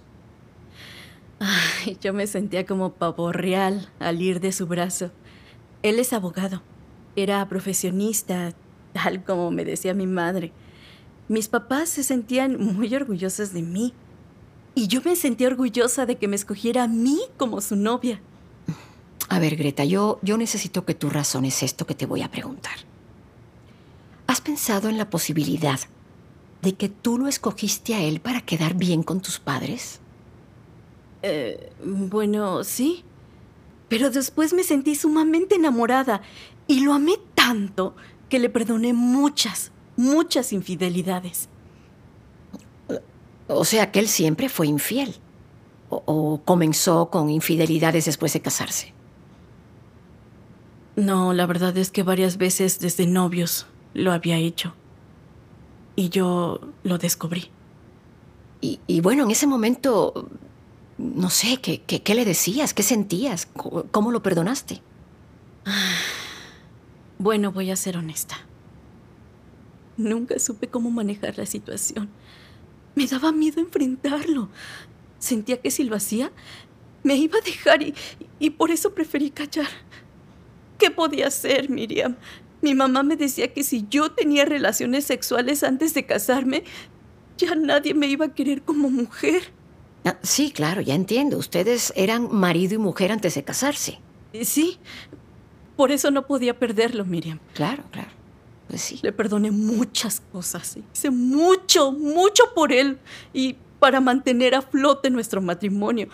Ay, 1.40 1.98
yo 2.02 2.14
me 2.14 2.28
sentía 2.28 2.66
como 2.66 2.94
pavo 2.94 3.32
real 3.32 3.90
al 4.00 4.22
ir 4.22 4.40
de 4.40 4.52
su 4.52 4.66
brazo. 4.68 5.12
Él 5.84 6.00
es 6.00 6.14
abogado, 6.14 6.64
era 7.16 7.48
profesionista, 7.48 8.54
tal 8.94 9.24
como 9.24 9.52
me 9.52 9.66
decía 9.66 9.94
mi 9.94 10.08
madre. 10.08 10.52
Mis 11.28 11.48
papás 11.48 11.90
se 11.90 12.04
sentían 12.04 12.58
muy 12.76 12.94
orgullosos 12.96 13.54
de 13.54 13.62
mí. 13.62 13.94
Y 14.74 14.88
yo 14.88 15.02
me 15.04 15.16
sentía 15.16 15.48
orgullosa 15.48 16.06
de 16.06 16.18
que 16.18 16.28
me 16.28 16.36
escogiera 16.36 16.84
a 16.84 16.88
mí 16.88 17.20
como 17.38 17.62
su 17.62 17.76
novia. 17.76 18.22
A 19.30 19.40
ver, 19.40 19.56
Greta, 19.56 19.84
yo, 19.84 20.20
yo 20.22 20.38
necesito 20.38 20.86
que 20.86 20.94
tú 20.94 21.10
razones 21.10 21.64
esto 21.64 21.86
que 21.86 21.96
te 21.96 22.06
voy 22.06 22.22
a 22.22 22.32
preguntar. 22.32 22.76
¿Has 24.28 24.42
pensado 24.42 24.88
en 24.90 24.98
la 24.98 25.10
posibilidad 25.10 25.80
de 26.62 26.76
que 26.76 26.90
tú 26.90 27.18
lo 27.18 27.28
escogiste 27.28 27.96
a 27.96 28.02
él 28.02 28.20
para 28.22 28.42
quedar 28.42 28.76
bien 28.76 29.04
con 29.04 29.22
tus 29.22 29.40
padres? 29.40 30.00
Eh, 31.24 31.72
bueno, 31.84 32.64
sí. 32.64 33.04
Pero 33.90 34.10
después 34.10 34.54
me 34.54 34.64
sentí 34.64 34.96
sumamente 34.96 35.56
enamorada 35.56 36.22
y 36.68 36.82
lo 36.82 36.94
amé 36.94 37.14
tanto 37.36 37.96
que 38.30 38.40
le 38.40 38.50
perdoné 38.50 38.94
muchas, 38.94 39.72
muchas 39.96 40.52
infidelidades. 40.52 41.50
O 43.48 43.64
sea 43.64 43.92
que 43.92 44.00
él 44.00 44.08
siempre 44.08 44.50
fue 44.50 44.68
infiel. 44.68 45.16
O, 45.90 46.04
o 46.06 46.42
comenzó 46.44 47.10
con 47.10 47.30
infidelidades 47.30 48.04
después 48.06 48.34
de 48.34 48.42
casarse. 48.42 48.94
No, 50.98 51.32
la 51.32 51.46
verdad 51.46 51.78
es 51.78 51.92
que 51.92 52.04
varias 52.04 52.38
veces 52.38 52.80
desde 52.80 53.08
novios 53.08 53.68
lo 53.94 54.12
había 54.12 54.36
hecho. 54.38 54.74
Y 55.96 56.10
yo 56.10 56.60
lo 56.84 56.98
descubrí. 56.98 57.52
Y, 58.60 58.80
y 58.88 59.00
bueno, 59.00 59.24
en 59.24 59.32
ese 59.32 59.48
momento, 59.48 60.28
no 60.98 61.30
sé, 61.30 61.58
¿qué, 61.62 61.82
qué, 61.82 62.02
qué 62.02 62.16
le 62.16 62.26
decías? 62.26 62.74
¿Qué 62.74 62.84
sentías? 62.84 63.46
¿Cómo, 63.46 64.12
lo 64.12 64.24
perdonaste? 64.24 64.82
Bueno, 67.20 67.52
voy 67.52 67.72
a 67.72 67.76
ser 67.76 67.98
honesta. 67.98 68.38
Nunca 69.98 70.38
supe 70.38 70.68
cómo 70.68 70.92
manejar 70.92 71.36
la 71.36 71.48
situación. 71.48 72.10
Me 72.94 73.08
daba 73.08 73.32
miedo 73.32 73.60
enfrentarlo. 73.60 74.50
Sentía 75.18 75.60
que 75.60 75.72
si 75.72 75.84
lo 75.84 75.96
hacía, 75.96 76.32
me 77.02 77.16
iba 77.16 77.40
a 77.40 77.42
dejar 77.42 77.82
y, 77.82 77.96
y 78.38 78.52
por 78.52 78.70
eso 78.70 78.94
preferí 78.94 79.32
callar. 79.32 79.66
¿Qué 80.78 80.92
podía 80.92 81.26
hacer, 81.26 81.72
Miriam? 81.72 82.18
Mi 82.62 82.76
mamá 82.76 83.02
me 83.02 83.16
decía 83.16 83.52
que 83.52 83.64
si 83.64 83.88
yo 83.90 84.12
tenía 84.12 84.46
relaciones 84.46 85.06
sexuales 85.06 85.64
antes 85.64 85.96
de 85.96 86.06
casarme, 86.06 86.66
ya 87.40 87.56
nadie 87.56 87.96
me 87.96 88.06
iba 88.06 88.28
a 88.28 88.34
querer 88.36 88.62
como 88.62 88.92
mujer. 88.92 89.57
Ah, 90.06 90.18
sí, 90.24 90.52
claro, 90.52 90.82
ya 90.82 90.96
entiendo. 90.96 91.38
Ustedes 91.38 91.92
eran 91.96 92.34
marido 92.34 92.76
y 92.76 92.78
mujer 92.78 93.12
antes 93.12 93.36
de 93.36 93.44
casarse. 93.44 94.00
Y 94.34 94.46
Sí, 94.46 94.78
por 95.76 95.92
eso 95.92 96.12
no 96.12 96.26
podía 96.26 96.58
perderlo, 96.58 97.06
Miriam. 97.06 97.40
Claro, 97.54 97.84
claro. 97.92 98.10
Pues 98.68 98.82
sí. 98.82 99.00
Le 99.02 99.14
perdoné 99.14 99.52
muchas 99.52 100.22
cosas. 100.32 100.78
Hice 100.94 101.10
mucho, 101.10 101.92
mucho 101.92 102.44
por 102.54 102.74
él 102.74 103.00
y 103.34 103.56
para 103.80 104.02
mantener 104.02 104.56
a 104.56 104.62
flote 104.62 105.10
nuestro 105.10 105.42
matrimonio. 105.42 106.10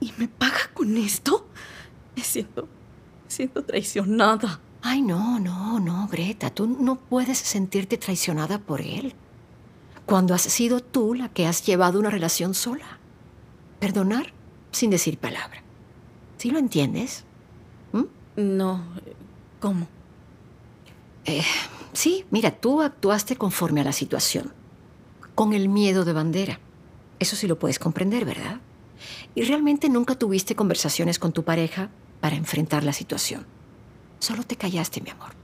¿Y 0.00 0.12
me 0.16 0.28
paga 0.28 0.70
con 0.72 0.96
esto? 0.96 1.46
Me 2.16 2.24
siento, 2.24 2.62
me 3.24 3.30
siento 3.30 3.62
traicionada. 3.64 4.60
Ay, 4.82 5.02
no, 5.02 5.38
no, 5.38 5.78
no, 5.78 6.08
Greta. 6.08 6.50
Tú 6.50 6.66
no 6.66 6.96
puedes 6.96 7.38
sentirte 7.38 7.98
traicionada 7.98 8.58
por 8.58 8.80
él. 8.80 9.14
Cuando 10.10 10.34
has 10.34 10.42
sido 10.42 10.80
tú 10.80 11.14
la 11.14 11.28
que 11.28 11.46
has 11.46 11.64
llevado 11.64 12.00
una 12.00 12.10
relación 12.10 12.52
sola. 12.52 12.98
Perdonar 13.78 14.32
sin 14.72 14.90
decir 14.90 15.18
palabra. 15.18 15.62
¿Sí 16.36 16.50
lo 16.50 16.58
entiendes? 16.58 17.22
¿Mm? 17.92 18.06
No, 18.34 18.82
¿cómo? 19.60 19.86
Eh, 21.26 21.44
sí, 21.92 22.24
mira, 22.32 22.50
tú 22.50 22.82
actuaste 22.82 23.36
conforme 23.36 23.82
a 23.82 23.84
la 23.84 23.92
situación, 23.92 24.52
con 25.36 25.52
el 25.52 25.68
miedo 25.68 26.04
de 26.04 26.12
bandera. 26.12 26.58
Eso 27.20 27.36
sí 27.36 27.46
lo 27.46 27.60
puedes 27.60 27.78
comprender, 27.78 28.24
¿verdad? 28.24 28.58
Y 29.36 29.42
realmente 29.42 29.88
nunca 29.88 30.16
tuviste 30.16 30.56
conversaciones 30.56 31.20
con 31.20 31.30
tu 31.30 31.44
pareja 31.44 31.88
para 32.20 32.34
enfrentar 32.34 32.82
la 32.82 32.92
situación. 32.92 33.46
Solo 34.18 34.42
te 34.42 34.56
callaste, 34.56 35.00
mi 35.02 35.10
amor. 35.10 35.39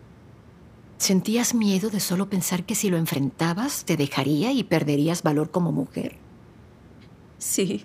¿Sentías 0.98 1.54
miedo 1.54 1.90
de 1.90 2.00
solo 2.00 2.30
pensar 2.30 2.64
que 2.64 2.74
si 2.74 2.88
lo 2.88 2.96
enfrentabas 2.96 3.84
te 3.84 3.96
dejaría 3.96 4.52
y 4.52 4.64
perderías 4.64 5.22
valor 5.22 5.50
como 5.50 5.72
mujer? 5.72 6.16
Sí, 7.38 7.84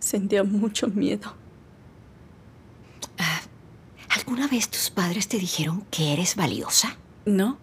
sentía 0.00 0.42
mucho 0.42 0.88
miedo. 0.88 1.34
¿Alguna 4.08 4.46
vez 4.46 4.68
tus 4.68 4.90
padres 4.90 5.28
te 5.28 5.38
dijeron 5.38 5.84
que 5.90 6.12
eres 6.12 6.36
valiosa? 6.36 6.96
No. 7.24 7.58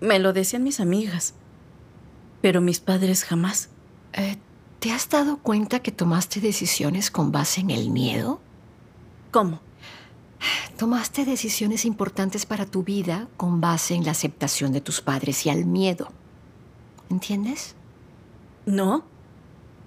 Me 0.00 0.18
lo 0.18 0.32
decían 0.32 0.62
mis 0.62 0.80
amigas. 0.80 1.34
Pero 2.40 2.60
mis 2.60 2.80
padres 2.80 3.24
jamás. 3.24 3.68
Eh, 4.12 4.36
¿Te 4.78 4.92
has 4.92 5.08
dado 5.08 5.38
cuenta 5.38 5.80
que 5.80 5.92
tomaste 5.92 6.40
decisiones 6.40 7.10
con 7.10 7.32
base 7.32 7.60
en 7.60 7.70
el 7.70 7.90
miedo? 7.90 8.40
¿Cómo? 9.30 9.60
Tomaste 10.76 11.24
decisiones 11.24 11.84
importantes 11.84 12.46
para 12.46 12.66
tu 12.66 12.82
vida 12.82 13.28
con 13.36 13.60
base 13.60 13.94
en 13.94 14.04
la 14.04 14.10
aceptación 14.10 14.72
de 14.72 14.80
tus 14.80 15.00
padres 15.00 15.46
y 15.46 15.50
al 15.50 15.66
miedo. 15.66 16.08
¿Entiendes? 17.10 17.74
No. 18.66 19.04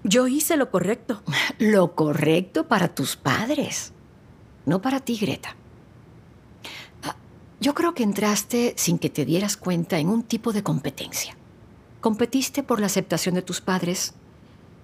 Yo 0.04 0.26
hice 0.26 0.56
lo 0.56 0.70
correcto. 0.70 1.22
Lo 1.58 1.94
correcto 1.94 2.68
para 2.68 2.94
tus 2.94 3.16
padres, 3.16 3.92
no 4.64 4.80
para 4.80 5.00
ti, 5.00 5.16
Greta. 5.16 5.56
Ah, 7.02 7.16
Yo 7.60 7.74
creo 7.74 7.94
que 7.94 8.04
entraste 8.04 8.74
sin 8.76 8.98
que 8.98 9.10
te 9.10 9.24
dieras 9.24 9.56
cuenta 9.56 9.98
en 9.98 10.08
un 10.08 10.22
tipo 10.22 10.52
de 10.52 10.62
competencia. 10.62 11.36
Competiste 12.00 12.62
por 12.62 12.78
la 12.78 12.86
aceptación 12.86 13.34
de 13.34 13.42
tus 13.42 13.60
padres, 13.60 14.14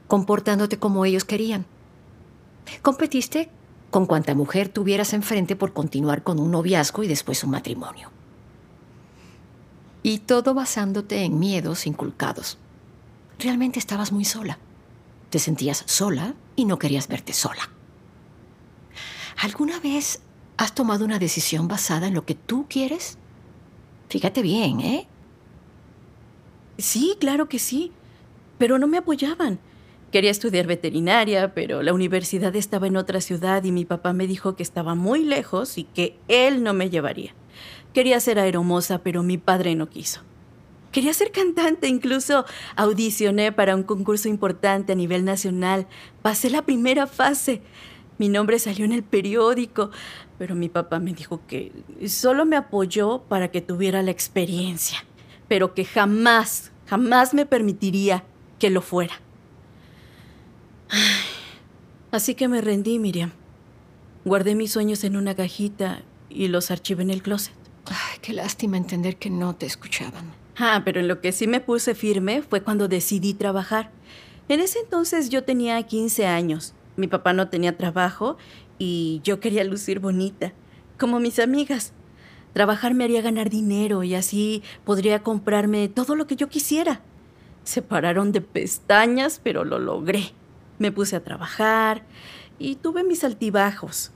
comportándote 0.09 0.79
como 0.79 1.05
ellos 1.05 1.25
querían. 1.25 1.65
Competiste 2.83 3.51
con 3.95 4.07
cuanta 4.07 4.35
mujer 4.35 4.71
tuvieras 4.71 5.13
enfrente 5.13 5.55
por 5.55 5.73
continuar 5.73 6.25
con 6.25 6.41
un 6.41 6.51
noviazgo 6.51 7.05
y 7.05 7.07
después 7.07 7.45
un 7.45 7.51
matrimonio. 7.51 8.11
Y 10.03 10.19
todo 10.19 10.53
basándote 10.53 11.23
en 11.23 11.39
miedos 11.39 11.87
inculcados. 11.87 12.59
Realmente 13.39 13.79
estabas 13.79 14.11
muy 14.11 14.25
sola. 14.25 14.59
Te 15.31 15.39
sentías 15.39 15.85
sola 15.87 16.35
y 16.57 16.65
no 16.65 16.77
querías 16.77 17.07
verte 17.07 17.33
sola. 17.33 17.71
¿Alguna 19.41 19.79
vez 19.79 20.23
has 20.57 20.75
tomado 20.75 21.05
una 21.05 21.21
decisión 21.21 21.69
basada 21.69 22.09
en 22.09 22.15
lo 22.15 22.27
que 22.27 22.35
tú 22.35 22.67
quieres? 22.69 23.17
Fíjate 24.09 24.43
bien, 24.43 24.81
¿eh? 24.81 25.07
Sí, 26.79 27.17
claro 27.21 27.49
que 27.49 27.61
sí, 27.61 27.93
pero 28.59 28.77
no 28.81 28.89
me 28.89 28.99
apoyaban. 28.99 29.61
Quería 30.15 30.31
estudiar 30.31 30.69
veterinaria, 30.69 31.55
pero 31.55 31.83
la 31.83 31.93
universidad 31.93 32.55
estaba 32.55 32.87
en 32.87 32.97
otra 32.97 33.21
ciudad 33.21 33.65
y 33.65 33.73
mi 33.73 33.85
papá 33.85 34.13
me 34.13 34.29
dijo 34.29 34.55
que 34.55 34.63
estaba 34.63 34.95
muy 34.95 35.25
lejos 35.25 35.77
y 35.77 35.83
que 35.83 36.17
él 36.29 36.63
no 36.63 36.73
me 36.73 36.89
llevaría. 36.89 37.35
Quería 37.93 38.21
ser 38.21 38.39
aeromoza, 38.39 39.03
pero 39.03 39.25
mi 39.25 39.39
padre 39.39 39.75
no 39.75 39.89
quiso. 39.89 40.21
Quería 40.93 41.13
ser 41.15 41.33
cantante, 41.33 41.89
incluso 41.89 42.45
audicioné 42.77 43.51
para 43.51 43.75
un 43.75 43.83
concurso 43.83 44.29
importante 44.29 44.93
a 44.93 44.95
nivel 44.95 45.25
nacional. 45.25 45.89
Pasé 46.23 46.49
la 46.49 46.63
primera 46.63 47.09
fase. 47.09 47.61
Mi 48.17 48.29
nombre 48.29 48.61
salió 48.61 48.85
en 48.85 48.93
el 48.93 49.03
periódico, 49.03 49.91
pero 50.39 50.55
mi 50.55 50.69
papá 50.69 51.01
me 51.01 51.13
dijo 51.13 51.41
que 51.49 51.73
solo 52.07 52.47
me 52.47 52.55
apoyó 52.55 53.23
para 53.23 53.51
que 53.51 53.63
tuviera 53.63 54.01
la 54.01 54.13
experiencia, 54.13 55.05
pero 55.49 55.75
que 55.75 55.85
jamás, 55.85 56.71
jamás 56.87 57.35
me 57.35 57.47
permitiría 57.47 58.23
que 58.61 58.71
lo 58.71 58.81
fuera. 58.81 59.24
Así 62.11 62.35
que 62.35 62.49
me 62.49 62.61
rendí, 62.61 62.99
Miriam. 62.99 63.33
Guardé 64.25 64.55
mis 64.55 64.73
sueños 64.73 65.05
en 65.05 65.17
una 65.17 65.35
cajita 65.35 66.03
y 66.31 66.49
los 66.49 66.71
archivé 66.71 67.03
en 67.03 67.11
el 67.11 67.23
closet. 67.23 67.55
Ay, 67.87 68.19
qué 68.23 68.33
lástima 68.33 68.77
entender 68.77 69.17
que 69.17 69.31
no 69.31 69.55
te 69.55 69.67
escuchaban. 69.67 70.33
Ah, 70.57 70.83
pero 70.85 71.01
en 71.01 71.09
lo 71.09 71.21
que 71.21 71.33
sí 71.33 71.47
me 71.47 71.61
puse 71.61 71.95
firme 71.95 72.43
fue 72.43 72.63
cuando 72.63 72.89
decidí 72.89 73.35
trabajar. 73.35 73.91
En 74.49 74.61
ese 74.61 74.79
entonces 74.79 75.29
yo 75.29 75.45
tenía 75.45 75.83
15 75.83 76.27
años. 76.27 76.75
Mi 76.97 77.09
papá 77.09 77.33
no 77.33 77.49
tenía 77.49 77.77
trabajo 77.77 78.37
y 78.79 79.21
yo 79.25 79.41
quería 79.41 79.65
lucir 79.65 79.99
bonita, 79.99 80.53
como 80.99 81.19
mis 81.19 81.39
amigas. 81.39 81.93
Trabajar 82.53 82.95
me 82.95 83.05
haría 83.05 83.21
ganar 83.21 83.51
dinero 83.51 84.05
y 84.05 84.15
así 84.15 84.63
podría 84.85 85.23
comprarme 85.23 85.89
todo 85.89 86.15
lo 86.15 86.27
que 86.27 86.37
yo 86.37 86.49
quisiera. 86.49 87.01
Se 87.65 87.83
pararon 87.83 88.31
de 88.31 88.41
pestañas, 88.41 89.41
pero 89.43 89.65
lo 89.65 89.79
logré. 89.79 90.33
Me 90.85 90.93
puse 90.93 91.17
a 91.17 91.25
trabajar 91.25 92.05
y 92.59 92.75
tuve 92.75 93.05
mis 93.05 93.25
altibajos, 93.25 94.13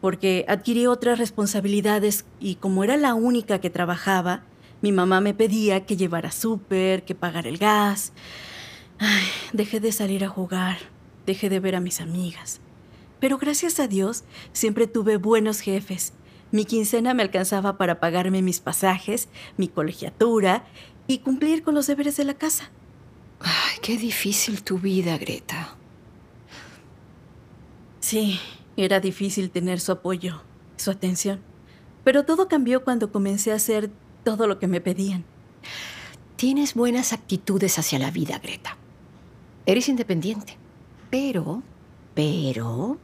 porque 0.00 0.44
adquirí 0.46 0.86
otras 0.86 1.18
responsabilidades 1.18 2.26
y 2.38 2.54
como 2.54 2.84
era 2.84 2.96
la 2.96 3.14
única 3.14 3.60
que 3.60 3.70
trabajaba, 3.70 4.44
mi 4.82 4.92
mamá 4.92 5.20
me 5.20 5.34
pedía 5.34 5.84
que 5.84 5.96
llevara 5.96 6.30
súper, 6.30 7.04
que 7.04 7.16
pagara 7.16 7.48
el 7.48 7.58
gas. 7.58 8.12
Dejé 9.52 9.80
de 9.80 9.90
salir 9.90 10.24
a 10.24 10.28
jugar, 10.28 10.78
dejé 11.26 11.48
de 11.48 11.58
ver 11.58 11.74
a 11.74 11.80
mis 11.80 12.00
amigas. 12.00 12.60
Pero 13.18 13.36
gracias 13.36 13.80
a 13.80 13.88
Dios 13.88 14.22
siempre 14.52 14.86
tuve 14.86 15.16
buenos 15.16 15.58
jefes. 15.58 16.12
Mi 16.52 16.66
quincena 16.66 17.14
me 17.14 17.24
alcanzaba 17.24 17.78
para 17.78 17.98
pagarme 17.98 18.42
mis 18.42 18.60
pasajes, 18.60 19.28
mi 19.56 19.66
colegiatura 19.66 20.66
y 21.08 21.18
cumplir 21.18 21.64
con 21.64 21.74
los 21.74 21.88
deberes 21.88 22.16
de 22.16 22.26
la 22.26 22.34
casa. 22.34 22.70
Qué 23.82 23.96
difícil 23.96 24.62
tu 24.62 24.78
vida, 24.78 25.18
Greta. 25.18 25.81
Sí, 28.12 28.38
era 28.76 29.00
difícil 29.00 29.50
tener 29.50 29.80
su 29.80 29.90
apoyo, 29.90 30.42
su 30.76 30.90
atención. 30.90 31.40
Pero 32.04 32.26
todo 32.26 32.46
cambió 32.46 32.84
cuando 32.84 33.10
comencé 33.10 33.52
a 33.52 33.54
hacer 33.54 33.90
todo 34.22 34.46
lo 34.46 34.58
que 34.58 34.66
me 34.66 34.82
pedían. 34.82 35.24
Tienes 36.36 36.74
buenas 36.74 37.14
actitudes 37.14 37.78
hacia 37.78 37.98
la 37.98 38.10
vida, 38.10 38.38
Greta. 38.38 38.76
Eres 39.64 39.88
independiente. 39.88 40.58
Pero, 41.08 41.62
pero, 42.12 42.98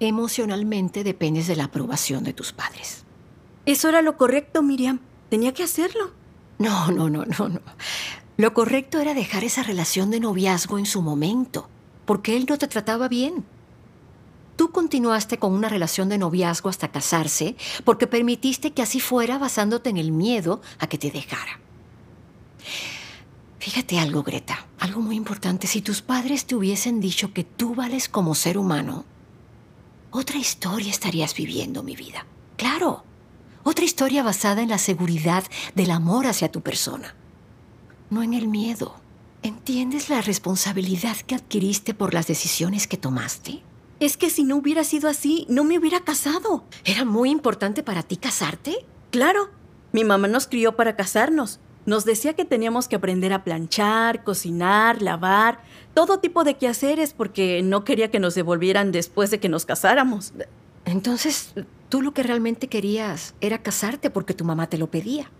emocionalmente 0.00 1.04
dependes 1.04 1.46
de 1.46 1.56
la 1.56 1.64
aprobación 1.64 2.24
de 2.24 2.32
tus 2.32 2.54
padres. 2.54 3.04
Eso 3.66 3.90
era 3.90 4.00
lo 4.00 4.16
correcto, 4.16 4.62
Miriam. 4.62 5.00
Tenía 5.28 5.52
que 5.52 5.64
hacerlo. 5.64 6.10
No, 6.58 6.90
no, 6.90 7.10
no, 7.10 7.26
no, 7.26 7.50
no. 7.50 7.60
Lo 8.38 8.54
correcto 8.54 8.98
era 8.98 9.12
dejar 9.12 9.44
esa 9.44 9.62
relación 9.62 10.10
de 10.10 10.20
noviazgo 10.20 10.78
en 10.78 10.86
su 10.86 11.02
momento, 11.02 11.68
porque 12.06 12.34
él 12.34 12.46
no 12.48 12.56
te 12.56 12.66
trataba 12.66 13.08
bien. 13.08 13.44
Tú 14.62 14.70
continuaste 14.70 15.40
con 15.40 15.54
una 15.54 15.68
relación 15.68 16.08
de 16.08 16.18
noviazgo 16.18 16.68
hasta 16.68 16.92
casarse 16.92 17.56
porque 17.82 18.06
permitiste 18.06 18.72
que 18.72 18.80
así 18.80 19.00
fuera 19.00 19.36
basándote 19.36 19.90
en 19.90 19.96
el 19.96 20.12
miedo 20.12 20.62
a 20.78 20.86
que 20.86 20.98
te 20.98 21.10
dejara. 21.10 21.58
Fíjate 23.58 23.98
algo, 23.98 24.22
Greta, 24.22 24.68
algo 24.78 25.00
muy 25.00 25.16
importante. 25.16 25.66
Si 25.66 25.82
tus 25.82 26.00
padres 26.00 26.46
te 26.46 26.54
hubiesen 26.54 27.00
dicho 27.00 27.32
que 27.32 27.42
tú 27.42 27.74
vales 27.74 28.08
como 28.08 28.36
ser 28.36 28.56
humano, 28.56 29.04
otra 30.12 30.38
historia 30.38 30.92
estarías 30.92 31.34
viviendo, 31.34 31.82
mi 31.82 31.96
vida. 31.96 32.24
Claro, 32.56 33.02
otra 33.64 33.84
historia 33.84 34.22
basada 34.22 34.62
en 34.62 34.68
la 34.68 34.78
seguridad 34.78 35.42
del 35.74 35.90
amor 35.90 36.28
hacia 36.28 36.52
tu 36.52 36.60
persona, 36.60 37.16
no 38.10 38.22
en 38.22 38.32
el 38.32 38.46
miedo. 38.46 38.94
¿Entiendes 39.42 40.08
la 40.08 40.20
responsabilidad 40.20 41.16
que 41.16 41.34
adquiriste 41.34 41.94
por 41.94 42.14
las 42.14 42.28
decisiones 42.28 42.86
que 42.86 42.96
tomaste? 42.96 43.64
Es 44.02 44.16
que 44.16 44.30
si 44.30 44.42
no 44.42 44.56
hubiera 44.56 44.82
sido 44.82 45.08
así, 45.08 45.46
no 45.48 45.62
me 45.62 45.78
hubiera 45.78 46.00
casado. 46.00 46.64
¿Era 46.84 47.04
muy 47.04 47.30
importante 47.30 47.84
para 47.84 48.02
ti 48.02 48.16
casarte? 48.16 48.84
Claro. 49.12 49.50
Mi 49.92 50.02
mamá 50.02 50.26
nos 50.26 50.48
crió 50.48 50.74
para 50.74 50.96
casarnos. 50.96 51.60
Nos 51.86 52.04
decía 52.04 52.34
que 52.34 52.44
teníamos 52.44 52.88
que 52.88 52.96
aprender 52.96 53.32
a 53.32 53.44
planchar, 53.44 54.24
cocinar, 54.24 55.02
lavar, 55.02 55.62
todo 55.94 56.18
tipo 56.18 56.42
de 56.42 56.54
quehaceres 56.54 57.12
porque 57.12 57.62
no 57.62 57.84
quería 57.84 58.10
que 58.10 58.18
nos 58.18 58.34
devolvieran 58.34 58.90
después 58.90 59.30
de 59.30 59.38
que 59.38 59.48
nos 59.48 59.66
casáramos. 59.66 60.32
Entonces, 60.84 61.54
tú 61.88 62.02
lo 62.02 62.12
que 62.12 62.24
realmente 62.24 62.66
querías 62.66 63.36
era 63.40 63.62
casarte 63.62 64.10
porque 64.10 64.34
tu 64.34 64.44
mamá 64.44 64.66
te 64.68 64.78
lo 64.78 64.88
pedía. 64.88 65.30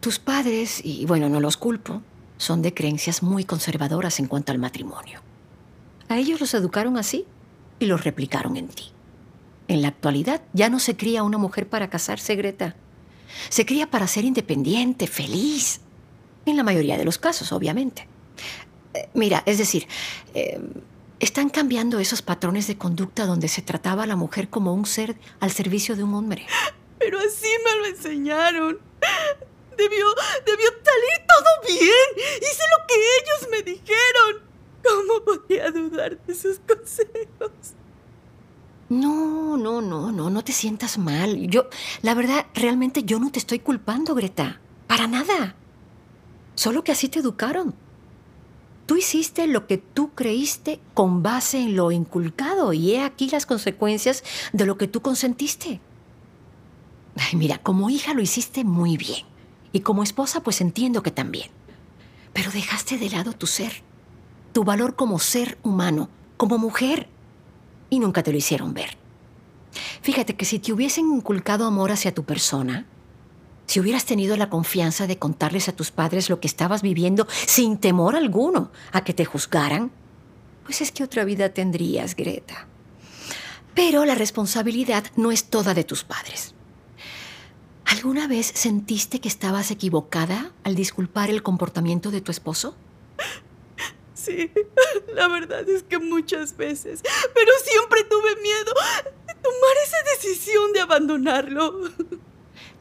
Tus 0.00 0.18
padres, 0.18 0.82
y 0.84 1.06
bueno, 1.06 1.30
no 1.30 1.40
los 1.40 1.56
culpo, 1.56 2.02
son 2.36 2.60
de 2.60 2.74
creencias 2.74 3.22
muy 3.22 3.46
conservadoras 3.46 4.20
en 4.20 4.26
cuanto 4.26 4.52
al 4.52 4.58
matrimonio. 4.58 5.22
A 6.08 6.18
ellos 6.18 6.40
los 6.40 6.54
educaron 6.54 6.96
así 6.96 7.26
y 7.78 7.86
los 7.86 8.04
replicaron 8.04 8.56
en 8.56 8.68
ti. 8.68 8.92
En 9.68 9.82
la 9.82 9.88
actualidad 9.88 10.42
ya 10.52 10.68
no 10.68 10.78
se 10.78 10.96
cría 10.96 11.22
una 11.22 11.38
mujer 11.38 11.68
para 11.68 11.88
casarse, 11.88 12.36
Greta. 12.36 12.76
Se 13.48 13.64
cría 13.66 13.90
para 13.90 14.06
ser 14.06 14.24
independiente, 14.24 15.06
feliz. 15.06 15.80
En 16.46 16.56
la 16.56 16.62
mayoría 16.62 16.98
de 16.98 17.04
los 17.04 17.18
casos, 17.18 17.52
obviamente. 17.52 18.06
Eh, 18.92 19.08
mira, 19.14 19.42
es 19.46 19.58
decir, 19.58 19.88
eh, 20.34 20.60
están 21.20 21.48
cambiando 21.48 21.98
esos 21.98 22.20
patrones 22.20 22.66
de 22.66 22.76
conducta 22.76 23.24
donde 23.24 23.48
se 23.48 23.62
trataba 23.62 24.02
a 24.02 24.06
la 24.06 24.16
mujer 24.16 24.50
como 24.50 24.74
un 24.74 24.84
ser 24.84 25.16
al 25.40 25.50
servicio 25.50 25.96
de 25.96 26.04
un 26.04 26.14
hombre. 26.14 26.46
Pero 26.98 27.18
así 27.18 27.48
me 27.64 27.76
lo 27.80 27.86
enseñaron. 27.86 28.78
Debió, 29.76 30.06
debió 30.46 30.68
salir 30.68 31.26
todo 31.26 31.78
bien. 31.78 32.26
Hice 32.40 32.62
lo 32.70 32.86
que 32.86 32.94
ellos 32.94 33.50
me 33.50 33.62
dijeron. 33.62 34.43
¿Cómo 34.84 35.24
podía 35.24 35.70
dudar 35.70 36.18
de 36.26 36.34
sus 36.34 36.58
consejos? 36.60 37.74
No, 38.88 39.56
no, 39.56 39.80
no, 39.80 40.12
no, 40.12 40.30
no 40.30 40.44
te 40.44 40.52
sientas 40.52 40.98
mal. 40.98 41.48
Yo, 41.48 41.68
la 42.02 42.14
verdad, 42.14 42.46
realmente 42.54 43.02
yo 43.04 43.18
no 43.18 43.32
te 43.32 43.38
estoy 43.38 43.58
culpando, 43.58 44.14
Greta. 44.14 44.60
Para 44.86 45.06
nada. 45.06 45.56
Solo 46.54 46.84
que 46.84 46.92
así 46.92 47.08
te 47.08 47.20
educaron. 47.20 47.74
Tú 48.86 48.96
hiciste 48.96 49.46
lo 49.46 49.66
que 49.66 49.78
tú 49.78 50.10
creíste 50.14 50.80
con 50.92 51.22
base 51.22 51.58
en 51.58 51.74
lo 51.74 51.90
inculcado 51.90 52.74
y 52.74 52.92
he 52.92 53.02
aquí 53.02 53.30
las 53.30 53.46
consecuencias 53.46 54.22
de 54.52 54.66
lo 54.66 54.76
que 54.76 54.86
tú 54.86 55.00
consentiste. 55.00 55.80
Ay, 57.16 57.38
mira, 57.38 57.58
como 57.58 57.88
hija 57.88 58.12
lo 58.12 58.20
hiciste 58.20 58.64
muy 58.64 58.98
bien. 58.98 59.24
Y 59.72 59.80
como 59.80 60.02
esposa, 60.02 60.42
pues 60.42 60.60
entiendo 60.60 61.02
que 61.02 61.10
también. 61.10 61.50
Pero 62.34 62.50
dejaste 62.50 62.98
de 62.98 63.08
lado 63.08 63.32
tu 63.32 63.46
ser 63.46 63.82
tu 64.54 64.64
valor 64.64 64.94
como 64.94 65.18
ser 65.18 65.58
humano, 65.64 66.08
como 66.38 66.56
mujer, 66.56 67.08
y 67.90 67.98
nunca 67.98 68.22
te 68.22 68.30
lo 68.30 68.38
hicieron 68.38 68.72
ver. 68.72 68.96
Fíjate 70.00 70.36
que 70.36 70.44
si 70.44 70.60
te 70.60 70.72
hubiesen 70.72 71.12
inculcado 71.12 71.66
amor 71.66 71.90
hacia 71.90 72.14
tu 72.14 72.24
persona, 72.24 72.86
si 73.66 73.80
hubieras 73.80 74.04
tenido 74.04 74.36
la 74.36 74.50
confianza 74.50 75.08
de 75.08 75.18
contarles 75.18 75.68
a 75.68 75.72
tus 75.72 75.90
padres 75.90 76.30
lo 76.30 76.38
que 76.38 76.46
estabas 76.46 76.82
viviendo 76.82 77.26
sin 77.46 77.78
temor 77.78 78.14
alguno 78.14 78.70
a 78.92 79.02
que 79.02 79.12
te 79.12 79.24
juzgaran, 79.24 79.90
pues 80.64 80.80
es 80.80 80.92
que 80.92 81.02
otra 81.02 81.24
vida 81.24 81.48
tendrías, 81.48 82.14
Greta. 82.14 82.68
Pero 83.74 84.04
la 84.04 84.14
responsabilidad 84.14 85.04
no 85.16 85.32
es 85.32 85.44
toda 85.44 85.74
de 85.74 85.82
tus 85.82 86.04
padres. 86.04 86.54
¿Alguna 87.86 88.28
vez 88.28 88.52
sentiste 88.54 89.20
que 89.20 89.28
estabas 89.28 89.72
equivocada 89.72 90.52
al 90.62 90.76
disculpar 90.76 91.28
el 91.28 91.42
comportamiento 91.42 92.12
de 92.12 92.20
tu 92.20 92.30
esposo? 92.30 92.76
Sí, 94.24 94.50
la 95.14 95.28
verdad 95.28 95.68
es 95.68 95.82
que 95.82 95.98
muchas 95.98 96.56
veces, 96.56 97.02
pero 97.34 97.50
siempre 97.62 98.04
tuve 98.04 98.36
miedo 98.42 98.72
de 99.26 99.34
tomar 99.34 99.76
esa 99.84 99.96
decisión 100.14 100.72
de 100.72 100.80
abandonarlo. 100.80 101.90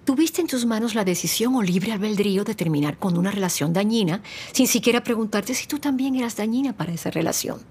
Tuviste 0.05 0.41
en 0.41 0.47
tus 0.47 0.65
manos 0.65 0.95
la 0.95 1.03
decisión 1.03 1.55
o 1.55 1.61
libre 1.61 1.91
albedrío 1.91 2.43
de 2.43 2.55
terminar 2.55 2.97
con 2.97 3.17
una 3.17 3.31
relación 3.31 3.73
dañina 3.73 4.21
sin 4.51 4.67
siquiera 4.67 5.03
preguntarte 5.03 5.53
si 5.53 5.65
tú 5.65 5.79
también 5.79 6.15
eras 6.15 6.35
dañina 6.35 6.73
para 6.75 6.93
esa 6.93 7.09
relación. 7.09 7.61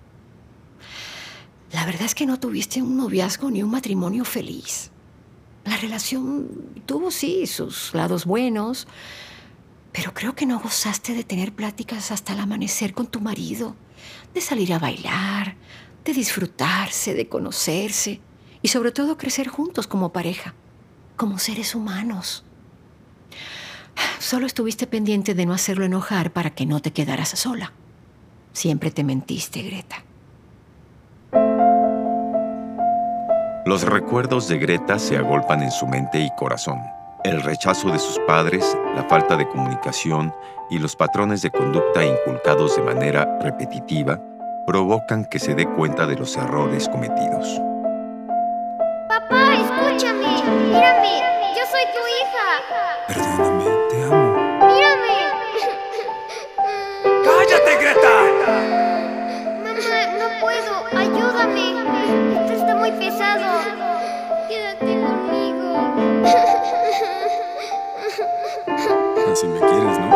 La 1.73 1.87
verdad 1.87 2.03
es 2.03 2.15
que 2.15 2.27
no 2.27 2.39
tuviste 2.39 2.83
un 2.83 2.97
noviazgo 2.99 3.51
ni 3.51 3.63
un 3.63 3.71
matrimonio 3.71 4.25
feliz. 4.25 4.91
La 5.65 5.77
relación 5.77 6.49
tuvo, 6.85 7.11
sí, 7.11 7.47
sus 7.47 7.95
lados 7.95 8.27
buenos, 8.27 8.87
pero 9.93 10.15
creo 10.15 10.35
que 10.35 10.47
no 10.47 10.59
gozaste 10.59 11.15
de 11.15 11.25
tener 11.25 11.53
pláticas 11.53 12.11
hasta 12.11 12.33
el 12.33 12.41
amanecer 12.41 12.95
con 12.95 13.07
tu 13.07 13.21
marido, 13.21 13.77
de 14.35 14.41
salir 14.41 14.73
a 14.73 14.79
bailar, 14.79 15.57
de 16.05 16.13
disfrutarse, 16.13 17.15
de 17.15 17.29
conocerse 17.29 18.21
y 18.63 18.69
sobre 18.69 18.93
todo 18.93 19.19
crecer 19.19 19.49
juntos 19.49 19.87
como 19.87 20.13
pareja, 20.13 20.55
como 21.17 21.39
seres 21.39 21.75
humanos. 21.75 22.45
Solo 24.19 24.47
estuviste 24.47 24.87
pendiente 24.87 25.35
de 25.35 25.45
no 25.45 25.53
hacerlo 25.53 25.85
enojar 25.85 26.33
para 26.33 26.51
que 26.51 26.65
no 26.65 26.81
te 26.81 26.93
quedaras 26.93 27.29
sola. 27.31 27.73
Siempre 28.53 28.91
te 28.91 29.05
mentiste, 29.05 29.63
Greta. 29.63 30.05
Los 33.67 33.83
recuerdos 33.83 34.49
de 34.49 34.59
Greta 34.59 34.99
se 34.99 35.17
agolpan 35.17 35.63
en 35.63 35.71
su 35.71 35.87
mente 35.87 36.21
y 36.21 36.31
corazón. 36.37 36.81
El 37.25 37.41
rechazo 37.43 37.91
de 37.91 38.01
sus 38.01 38.19
padres, 38.27 38.77
la 38.97 39.05
falta 39.05 39.37
de 39.37 39.49
comunicación 39.49 40.35
y 40.69 40.79
los 40.79 40.97
patrones 40.97 41.41
de 41.43 41.53
conducta 41.53 42.05
inculcados 42.05 42.75
de 42.75 42.83
manera 42.83 43.39
repetitiva 43.41 44.21
provocan 44.67 45.25
que 45.27 45.39
se 45.39 45.55
dé 45.55 45.67
cuenta 45.67 46.07
de 46.07 46.17
los 46.17 46.37
errores 46.37 46.89
cometidos. 46.89 47.61
Papá, 49.09 49.55
escúchame. 49.55 50.43
Mírame. 50.67 51.23
Yo 51.57 51.63
soy 51.71 51.85
tu 51.95 52.03
hija. 52.19 52.47
Perdóname, 53.07 53.67
te 53.89 54.03
amo. 54.03 54.67
Mírame. 54.67 55.17
¡Cállate, 57.25 57.77
Greta! 57.77 58.15
Mamá, 59.63 60.01
no 60.19 60.27
puedo. 60.41 60.73
Ayúdame. 60.99 61.67
Esto 62.41 62.53
está 62.53 62.75
muy 62.75 62.91
pesado. 62.93 64.02
Así 69.43 69.51
me 69.51 69.59
quieres, 69.59 70.12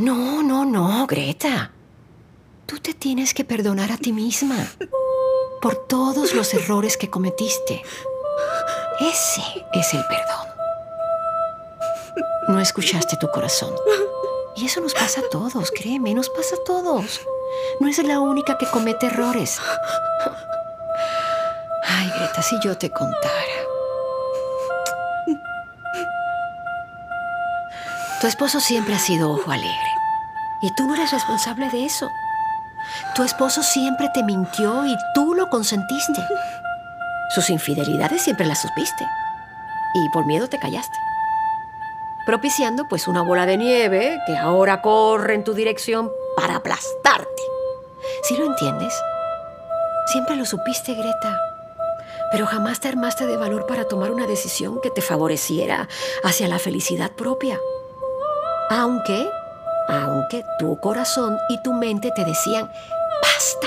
No, 0.00 0.42
no, 0.42 0.64
no, 0.64 1.06
Greta. 1.06 1.72
Tú 2.64 2.78
te 2.78 2.94
tienes 2.94 3.34
que 3.34 3.44
perdonar 3.44 3.92
a 3.92 3.98
ti 3.98 4.14
misma 4.14 4.56
por 5.60 5.76
todos 5.76 6.32
los 6.32 6.54
errores 6.54 6.96
que 6.96 7.10
cometiste. 7.10 7.82
Ese 8.98 9.42
es 9.74 9.92
el 9.92 10.02
perdón. 10.06 10.48
No 12.48 12.58
escuchaste 12.60 13.18
tu 13.18 13.30
corazón. 13.30 13.74
Y 14.56 14.64
eso 14.64 14.80
nos 14.80 14.94
pasa 14.94 15.20
a 15.20 15.28
todos, 15.28 15.70
créeme, 15.70 16.14
nos 16.14 16.30
pasa 16.30 16.56
a 16.56 16.64
todos. 16.64 17.20
No 17.78 17.86
es 17.86 18.02
la 18.02 18.20
única 18.20 18.56
que 18.56 18.70
comete 18.70 19.04
errores. 19.04 19.58
Ay, 21.84 22.10
Greta, 22.16 22.40
si 22.40 22.56
yo 22.64 22.78
te 22.78 22.88
contara. 22.88 23.59
Tu 28.20 28.26
esposo 28.26 28.60
siempre 28.60 28.94
ha 28.94 28.98
sido 28.98 29.30
ojo 29.32 29.50
alegre. 29.50 29.94
Y 30.60 30.74
tú 30.74 30.86
no 30.86 30.94
eres 30.94 31.10
responsable 31.10 31.70
de 31.70 31.86
eso. 31.86 32.10
Tu 33.14 33.22
esposo 33.22 33.62
siempre 33.62 34.10
te 34.12 34.22
mintió 34.22 34.84
y 34.84 34.94
tú 35.14 35.34
lo 35.34 35.48
consentiste. 35.48 36.20
Sus 37.34 37.48
infidelidades 37.48 38.20
siempre 38.22 38.44
las 38.44 38.60
supiste. 38.60 39.06
Y 39.94 40.08
por 40.10 40.26
miedo 40.26 40.48
te 40.48 40.58
callaste. 40.58 40.98
Propiciando 42.26 42.86
pues 42.88 43.08
una 43.08 43.22
bola 43.22 43.46
de 43.46 43.56
nieve 43.56 44.20
que 44.26 44.36
ahora 44.36 44.82
corre 44.82 45.34
en 45.34 45.44
tu 45.44 45.54
dirección 45.54 46.10
para 46.36 46.56
aplastarte. 46.56 47.42
¿Sí 48.24 48.36
lo 48.36 48.44
entiendes? 48.44 48.92
Siempre 50.12 50.36
lo 50.36 50.44
supiste, 50.44 50.92
Greta. 50.92 51.40
Pero 52.32 52.44
jamás 52.44 52.80
te 52.80 52.88
armaste 52.88 53.26
de 53.26 53.38
valor 53.38 53.64
para 53.64 53.84
tomar 53.84 54.10
una 54.10 54.26
decisión 54.26 54.78
que 54.82 54.90
te 54.90 55.00
favoreciera 55.00 55.88
hacia 56.22 56.48
la 56.48 56.58
felicidad 56.58 57.12
propia. 57.12 57.58
Aunque, 58.72 59.28
aunque 59.88 60.46
tu 60.60 60.78
corazón 60.78 61.36
y 61.48 61.60
tu 61.60 61.72
mente 61.72 62.12
te 62.14 62.24
decían, 62.24 62.70
basta, 63.20 63.66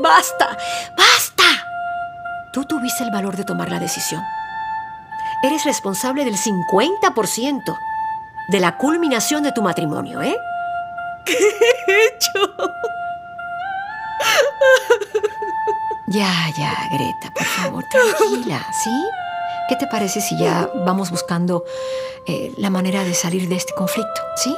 basta, 0.00 0.56
basta. 0.96 1.44
Tú 2.52 2.64
tuviste 2.64 3.02
el 3.02 3.10
valor 3.10 3.36
de 3.36 3.42
tomar 3.42 3.68
la 3.70 3.80
decisión. 3.80 4.22
Eres 5.42 5.64
responsable 5.64 6.24
del 6.24 6.36
50% 6.36 7.76
de 8.50 8.60
la 8.60 8.76
culminación 8.76 9.42
de 9.42 9.50
tu 9.50 9.62
matrimonio, 9.62 10.22
¿eh? 10.22 10.36
¿Qué 11.24 11.34
he 11.88 12.06
hecho? 12.06 12.54
Ya, 16.06 16.32
ya, 16.56 16.72
Greta, 16.92 17.32
por 17.34 17.44
favor, 17.44 17.84
tranquila, 17.90 18.64
¿sí? 18.84 18.90
¿Qué 19.70 19.76
te 19.76 19.86
parece 19.86 20.20
si 20.20 20.36
ya 20.36 20.68
vamos 20.84 21.12
buscando 21.12 21.64
eh, 22.26 22.52
la 22.56 22.70
manera 22.70 23.04
de 23.04 23.14
salir 23.14 23.48
de 23.48 23.54
este 23.54 23.72
conflicto, 23.72 24.20
¿sí? 24.34 24.52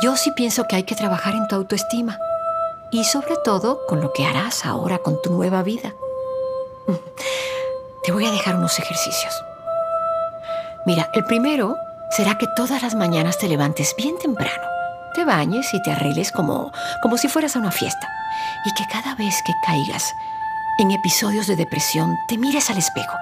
Yo 0.00 0.16
sí 0.16 0.30
pienso 0.30 0.68
que 0.68 0.76
hay 0.76 0.84
que 0.84 0.94
trabajar 0.94 1.34
en 1.34 1.48
tu 1.48 1.56
autoestima 1.56 2.20
y 2.92 3.02
sobre 3.02 3.34
todo 3.44 3.84
con 3.88 4.00
lo 4.00 4.12
que 4.12 4.24
harás 4.24 4.64
ahora 4.64 4.98
con 4.98 5.20
tu 5.20 5.32
nueva 5.32 5.64
vida. 5.64 5.96
Te 8.04 8.12
voy 8.12 8.24
a 8.24 8.30
dejar 8.30 8.54
unos 8.54 8.78
ejercicios. 8.78 9.42
Mira, 10.86 11.10
el 11.14 11.24
primero 11.24 11.74
será 12.16 12.38
que 12.38 12.46
todas 12.54 12.80
las 12.80 12.94
mañanas 12.94 13.38
te 13.38 13.48
levantes 13.48 13.92
bien 13.96 14.16
temprano, 14.20 14.68
te 15.16 15.24
bañes 15.24 15.74
y 15.74 15.82
te 15.82 15.90
arregles 15.90 16.30
como, 16.30 16.70
como 17.02 17.18
si 17.18 17.26
fueras 17.26 17.56
a 17.56 17.58
una 17.58 17.72
fiesta 17.72 18.08
y 18.64 18.72
que 18.74 18.86
cada 18.86 19.16
vez 19.16 19.34
que 19.44 19.52
caigas 19.66 20.14
en 20.78 20.90
episodios 20.90 21.46
de 21.46 21.56
depresión 21.56 22.16
te 22.28 22.38
mires 22.38 22.70
al 22.70 22.78
espejo 22.78 23.16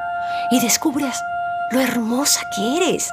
y 0.50 0.60
descubras 0.60 1.20
lo 1.70 1.80
hermosa 1.80 2.40
que 2.54 2.76
eres 2.76 3.10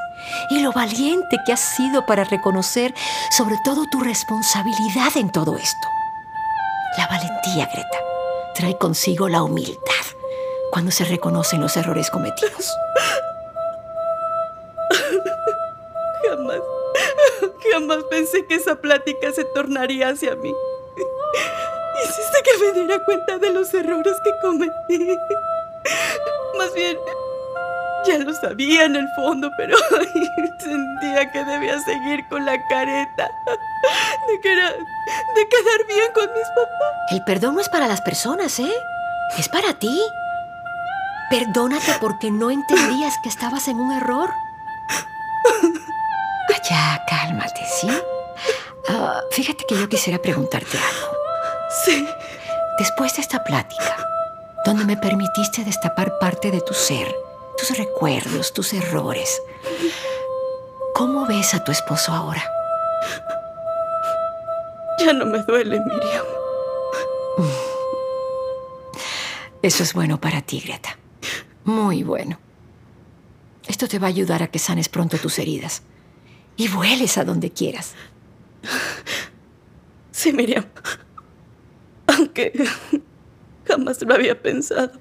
y 0.50 0.62
lo 0.62 0.71
valiente 0.71 1.38
que 1.45 1.54
has 1.54 1.60
sido 1.60 2.06
para 2.06 2.23
reconocer 2.23 2.93
sobre 3.32 3.56
todo 3.63 3.86
tu 3.91 4.00
responsabilidad 4.00 5.15
en 5.15 5.32
todo 5.32 5.56
esto. 5.58 5.88
La 6.97 7.08
valentía, 7.08 7.67
Greta, 7.71 8.00
trae 8.56 8.78
consigo 8.78 9.30
la 9.30 9.43
humildad 9.43 9.78
cuando 10.71 10.91
se 10.91 11.06
reconocen 11.06 11.62
los 11.62 11.78
errores 11.78 12.10
cometidos. 12.10 12.76
Jamás, 16.28 16.60
jamás 17.71 18.04
pensé 18.10 18.45
que 18.45 18.56
esa 18.56 18.76
plática 18.76 19.32
se 19.32 19.43
tornaría 19.45 20.10
hacia 20.10 20.36
mí. 20.36 20.54
Hiciste 22.04 22.38
que 22.44 22.58
me 22.66 22.72
diera 22.74 23.00
cuenta 23.04 23.38
de 23.38 23.52
los 23.52 23.74
errores 23.74 24.14
que 24.24 24.32
cometí. 24.42 25.18
Más 26.58 26.74
bien, 26.74 26.98
ya 28.06 28.18
lo 28.20 28.34
sabía 28.34 28.86
en 28.86 28.96
el 28.96 29.08
fondo, 29.16 29.50
pero 29.58 29.76
sentía 30.60 31.32
que 31.32 31.44
debía 31.46 31.80
seguir 31.80 32.20
con 32.30 32.46
la 32.46 32.58
careta. 32.68 33.30
De, 34.28 34.40
que 34.42 34.52
era- 34.54 34.72
de 34.74 35.50
quedar 35.50 35.88
bien 35.88 36.12
con 36.14 36.26
mis 36.34 36.48
papás. 36.50 37.12
El 37.12 37.24
perdón 37.24 37.56
no 37.56 37.62
es 37.62 37.70
para 37.70 37.88
las 37.88 38.02
personas, 38.02 38.60
¿eh? 38.60 38.74
Es 39.38 39.48
para 39.50 39.74
ti. 39.74 40.00
Perdónate 41.30 41.94
porque 42.00 42.32
no 42.32 42.52
entendías 42.52 43.14
que 43.24 43.30
estabas 43.30 43.68
en 43.68 43.80
un 43.80 43.92
error. 43.92 44.30
Ya, 46.70 47.02
cálmate, 47.08 47.62
¿sí? 47.80 47.88
Ah, 48.90 49.22
fíjate 49.32 49.64
que 49.68 49.76
yo 49.80 49.88
quisiera 49.88 50.18
preguntarte 50.22 50.78
algo. 50.78 51.17
Sí. 51.88 52.06
Después 52.78 53.15
de 53.15 53.21
esta 53.21 53.45
plática, 53.45 53.95
donde 54.65 54.84
me 54.84 54.97
permitiste 54.97 55.63
destapar 55.63 56.19
parte 56.19 56.52
de 56.52 56.60
tu 56.60 56.73
ser, 56.73 57.08
tus 57.58 57.78
recuerdos, 57.78 58.54
tus 58.54 58.73
errores, 58.73 59.41
¿cómo 60.93 61.26
ves 61.26 61.54
a 61.54 61.63
tu 61.63 61.71
esposo 61.71 62.12
ahora? 62.12 62.43
Ya 65.00 65.13
no 65.13 65.26
me 65.26 65.39
duele, 65.43 65.80
Miriam. 65.80 66.26
Eso 69.62 69.84
es 69.84 69.93
bueno 69.93 70.19
para 70.19 70.41
ti, 70.41 70.60
Greta. 70.60 70.97
Muy 71.63 72.04
bueno. 72.04 72.38
Esto 73.65 73.88
te 73.88 73.97
va 73.97 74.08
a 74.08 74.10
ayudar 74.10 74.43
a 74.43 74.47
que 74.47 74.60
sanes 74.60 74.89
pronto 74.89 75.17
tus 75.17 75.39
heridas 75.39 75.84
y 76.58 76.67
vueles 76.67 77.17
a 77.17 77.23
donde 77.23 77.52
quieras. 77.52 77.93
Sí, 80.12 80.34
Miriam. 80.34 80.65
Jamás 83.67 84.02
lo 84.02 84.13
había 84.13 84.41
pensado. 84.41 85.00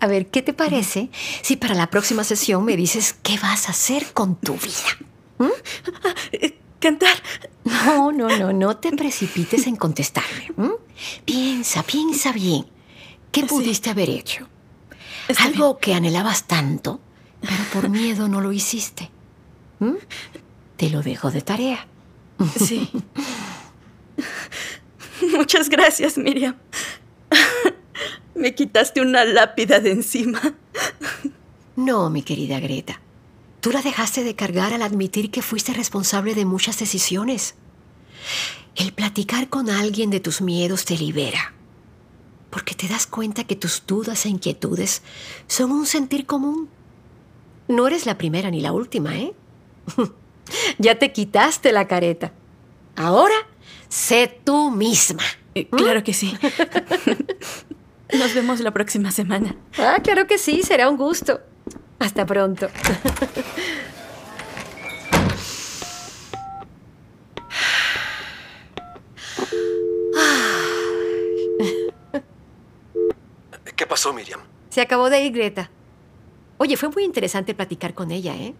A 0.00 0.06
ver, 0.06 0.26
¿qué 0.28 0.42
te 0.42 0.52
parece 0.52 1.10
si 1.42 1.56
para 1.56 1.74
la 1.74 1.88
próxima 1.90 2.24
sesión 2.24 2.64
me 2.64 2.76
dices 2.76 3.14
qué 3.22 3.38
vas 3.38 3.68
a 3.68 3.70
hacer 3.70 4.12
con 4.12 4.36
tu 4.36 4.54
vida? 4.54 5.52
Cantar. 6.80 7.16
No, 7.64 8.12
no, 8.12 8.28
no, 8.36 8.52
no 8.52 8.76
te 8.76 8.92
precipites 8.92 9.66
en 9.66 9.76
contestarme. 9.76 10.52
Piensa, 11.24 11.82
piensa 11.82 12.32
bien. 12.32 12.66
¿Qué 13.32 13.44
pudiste 13.44 13.90
haber 13.90 14.10
hecho? 14.10 14.48
Algo 15.38 15.78
que 15.78 15.94
anhelabas 15.94 16.46
tanto, 16.46 17.00
pero 17.40 17.64
por 17.72 17.88
miedo 17.88 18.28
no 18.28 18.40
lo 18.40 18.52
hiciste. 18.52 19.10
Te 20.76 20.90
lo 20.90 21.02
dejo 21.02 21.30
de 21.30 21.42
tarea. 21.42 21.86
Sí. 22.58 22.90
Muchas 25.36 25.68
gracias, 25.68 26.18
Miriam. 26.18 26.56
Me 28.34 28.54
quitaste 28.54 29.00
una 29.00 29.24
lápida 29.24 29.80
de 29.80 29.92
encima. 29.92 30.40
No, 31.76 32.10
mi 32.10 32.22
querida 32.22 32.60
Greta. 32.60 33.00
Tú 33.60 33.70
la 33.70 33.82
dejaste 33.82 34.24
de 34.24 34.36
cargar 34.36 34.72
al 34.72 34.82
admitir 34.82 35.30
que 35.30 35.42
fuiste 35.42 35.72
responsable 35.72 36.34
de 36.34 36.44
muchas 36.44 36.78
decisiones. 36.78 37.54
El 38.76 38.92
platicar 38.92 39.48
con 39.48 39.70
alguien 39.70 40.10
de 40.10 40.20
tus 40.20 40.40
miedos 40.40 40.84
te 40.84 40.96
libera. 40.96 41.54
Porque 42.50 42.74
te 42.74 42.88
das 42.88 43.06
cuenta 43.06 43.44
que 43.44 43.56
tus 43.56 43.84
dudas 43.86 44.24
e 44.26 44.28
inquietudes 44.28 45.02
son 45.46 45.72
un 45.72 45.86
sentir 45.86 46.26
común. 46.26 46.68
No 47.68 47.86
eres 47.86 48.06
la 48.06 48.16
primera 48.16 48.50
ni 48.50 48.60
la 48.60 48.72
última, 48.72 49.16
¿eh? 49.16 49.34
ya 50.78 50.98
te 50.98 51.12
quitaste 51.12 51.72
la 51.72 51.88
careta. 51.88 52.32
Ahora, 52.94 53.34
sé 53.88 54.40
tú 54.44 54.70
misma. 54.70 55.22
Claro 55.70 56.04
que 56.04 56.12
sí. 56.12 56.36
Nos 58.12 58.34
vemos 58.34 58.60
la 58.60 58.70
próxima 58.70 59.10
semana. 59.10 59.56
Ah, 59.78 59.98
claro 60.02 60.26
que 60.26 60.38
sí, 60.38 60.62
será 60.62 60.88
un 60.88 60.96
gusto. 60.96 61.40
Hasta 61.98 62.26
pronto. 62.26 62.68
¿Qué 73.74 73.86
pasó, 73.86 74.12
Miriam? 74.12 74.40
Se 74.70 74.80
acabó 74.80 75.10
de 75.10 75.22
ir 75.24 75.32
Greta. 75.32 75.70
Oye, 76.58 76.76
fue 76.76 76.88
muy 76.88 77.04
interesante 77.04 77.54
platicar 77.54 77.94
con 77.94 78.10
ella, 78.10 78.34
¿eh? 78.36 78.54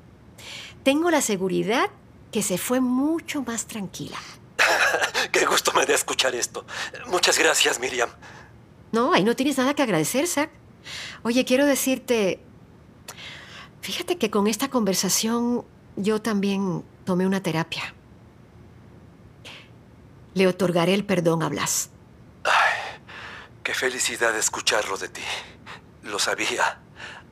Tengo 0.82 1.10
la 1.10 1.20
seguridad 1.20 1.90
que 2.30 2.42
se 2.42 2.58
fue 2.58 2.80
mucho 2.80 3.42
más 3.42 3.66
tranquila. 3.66 4.18
Qué 5.38 5.44
gusto 5.44 5.70
me 5.74 5.84
da 5.84 5.94
escuchar 5.94 6.34
esto. 6.34 6.64
Muchas 7.08 7.38
gracias, 7.38 7.78
Miriam. 7.78 8.08
No, 8.92 9.12
ahí 9.12 9.22
no 9.22 9.36
tienes 9.36 9.58
nada 9.58 9.74
que 9.74 9.82
agradecer, 9.82 10.26
Zach. 10.26 10.48
Oye, 11.24 11.44
quiero 11.44 11.66
decirte, 11.66 12.40
fíjate 13.82 14.16
que 14.16 14.30
con 14.30 14.46
esta 14.46 14.68
conversación 14.68 15.66
yo 15.96 16.22
también 16.22 16.84
tomé 17.04 17.26
una 17.26 17.42
terapia. 17.42 17.94
Le 20.32 20.46
otorgaré 20.46 20.94
el 20.94 21.04
perdón 21.04 21.42
a 21.42 21.50
Blas. 21.50 21.90
Qué 23.62 23.74
felicidad 23.74 24.34
escucharlo 24.38 24.96
de 24.96 25.08
ti. 25.08 25.22
Lo 26.04 26.18
sabía. 26.18 26.80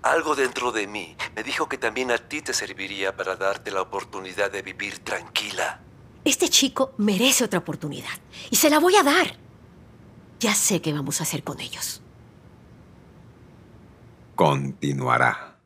Algo 0.03 0.35
dentro 0.35 0.73
de 0.73 0.87
mí 0.87 1.17
me 1.35 1.43
dijo 1.43 1.71
que 1.71 1.79
también 1.79 2.11
a 2.11 2.19
ti 2.19 2.43
te 2.43 2.53
serviría 2.53 3.17
para 3.17 3.37
darte 3.37 3.71
la 3.71 3.81
oportunidad 3.81 4.51
de 4.51 4.61
vivir 4.61 4.99
tranquila. 4.99 5.84
Este 6.25 6.49
chico 6.49 6.95
merece 6.97 7.45
otra 7.45 7.59
oportunidad 7.59 8.19
y 8.51 8.57
se 8.57 8.71
la 8.71 8.79
voy 8.79 8.97
a 8.97 9.03
dar. 9.03 9.37
Ya 10.41 10.55
sé 10.55 10.81
qué 10.81 10.93
vamos 10.93 11.21
a 11.21 11.25
hacer 11.25 11.43
con 11.45 11.61
ellos. 11.61 12.03
Continuará. 14.35 15.61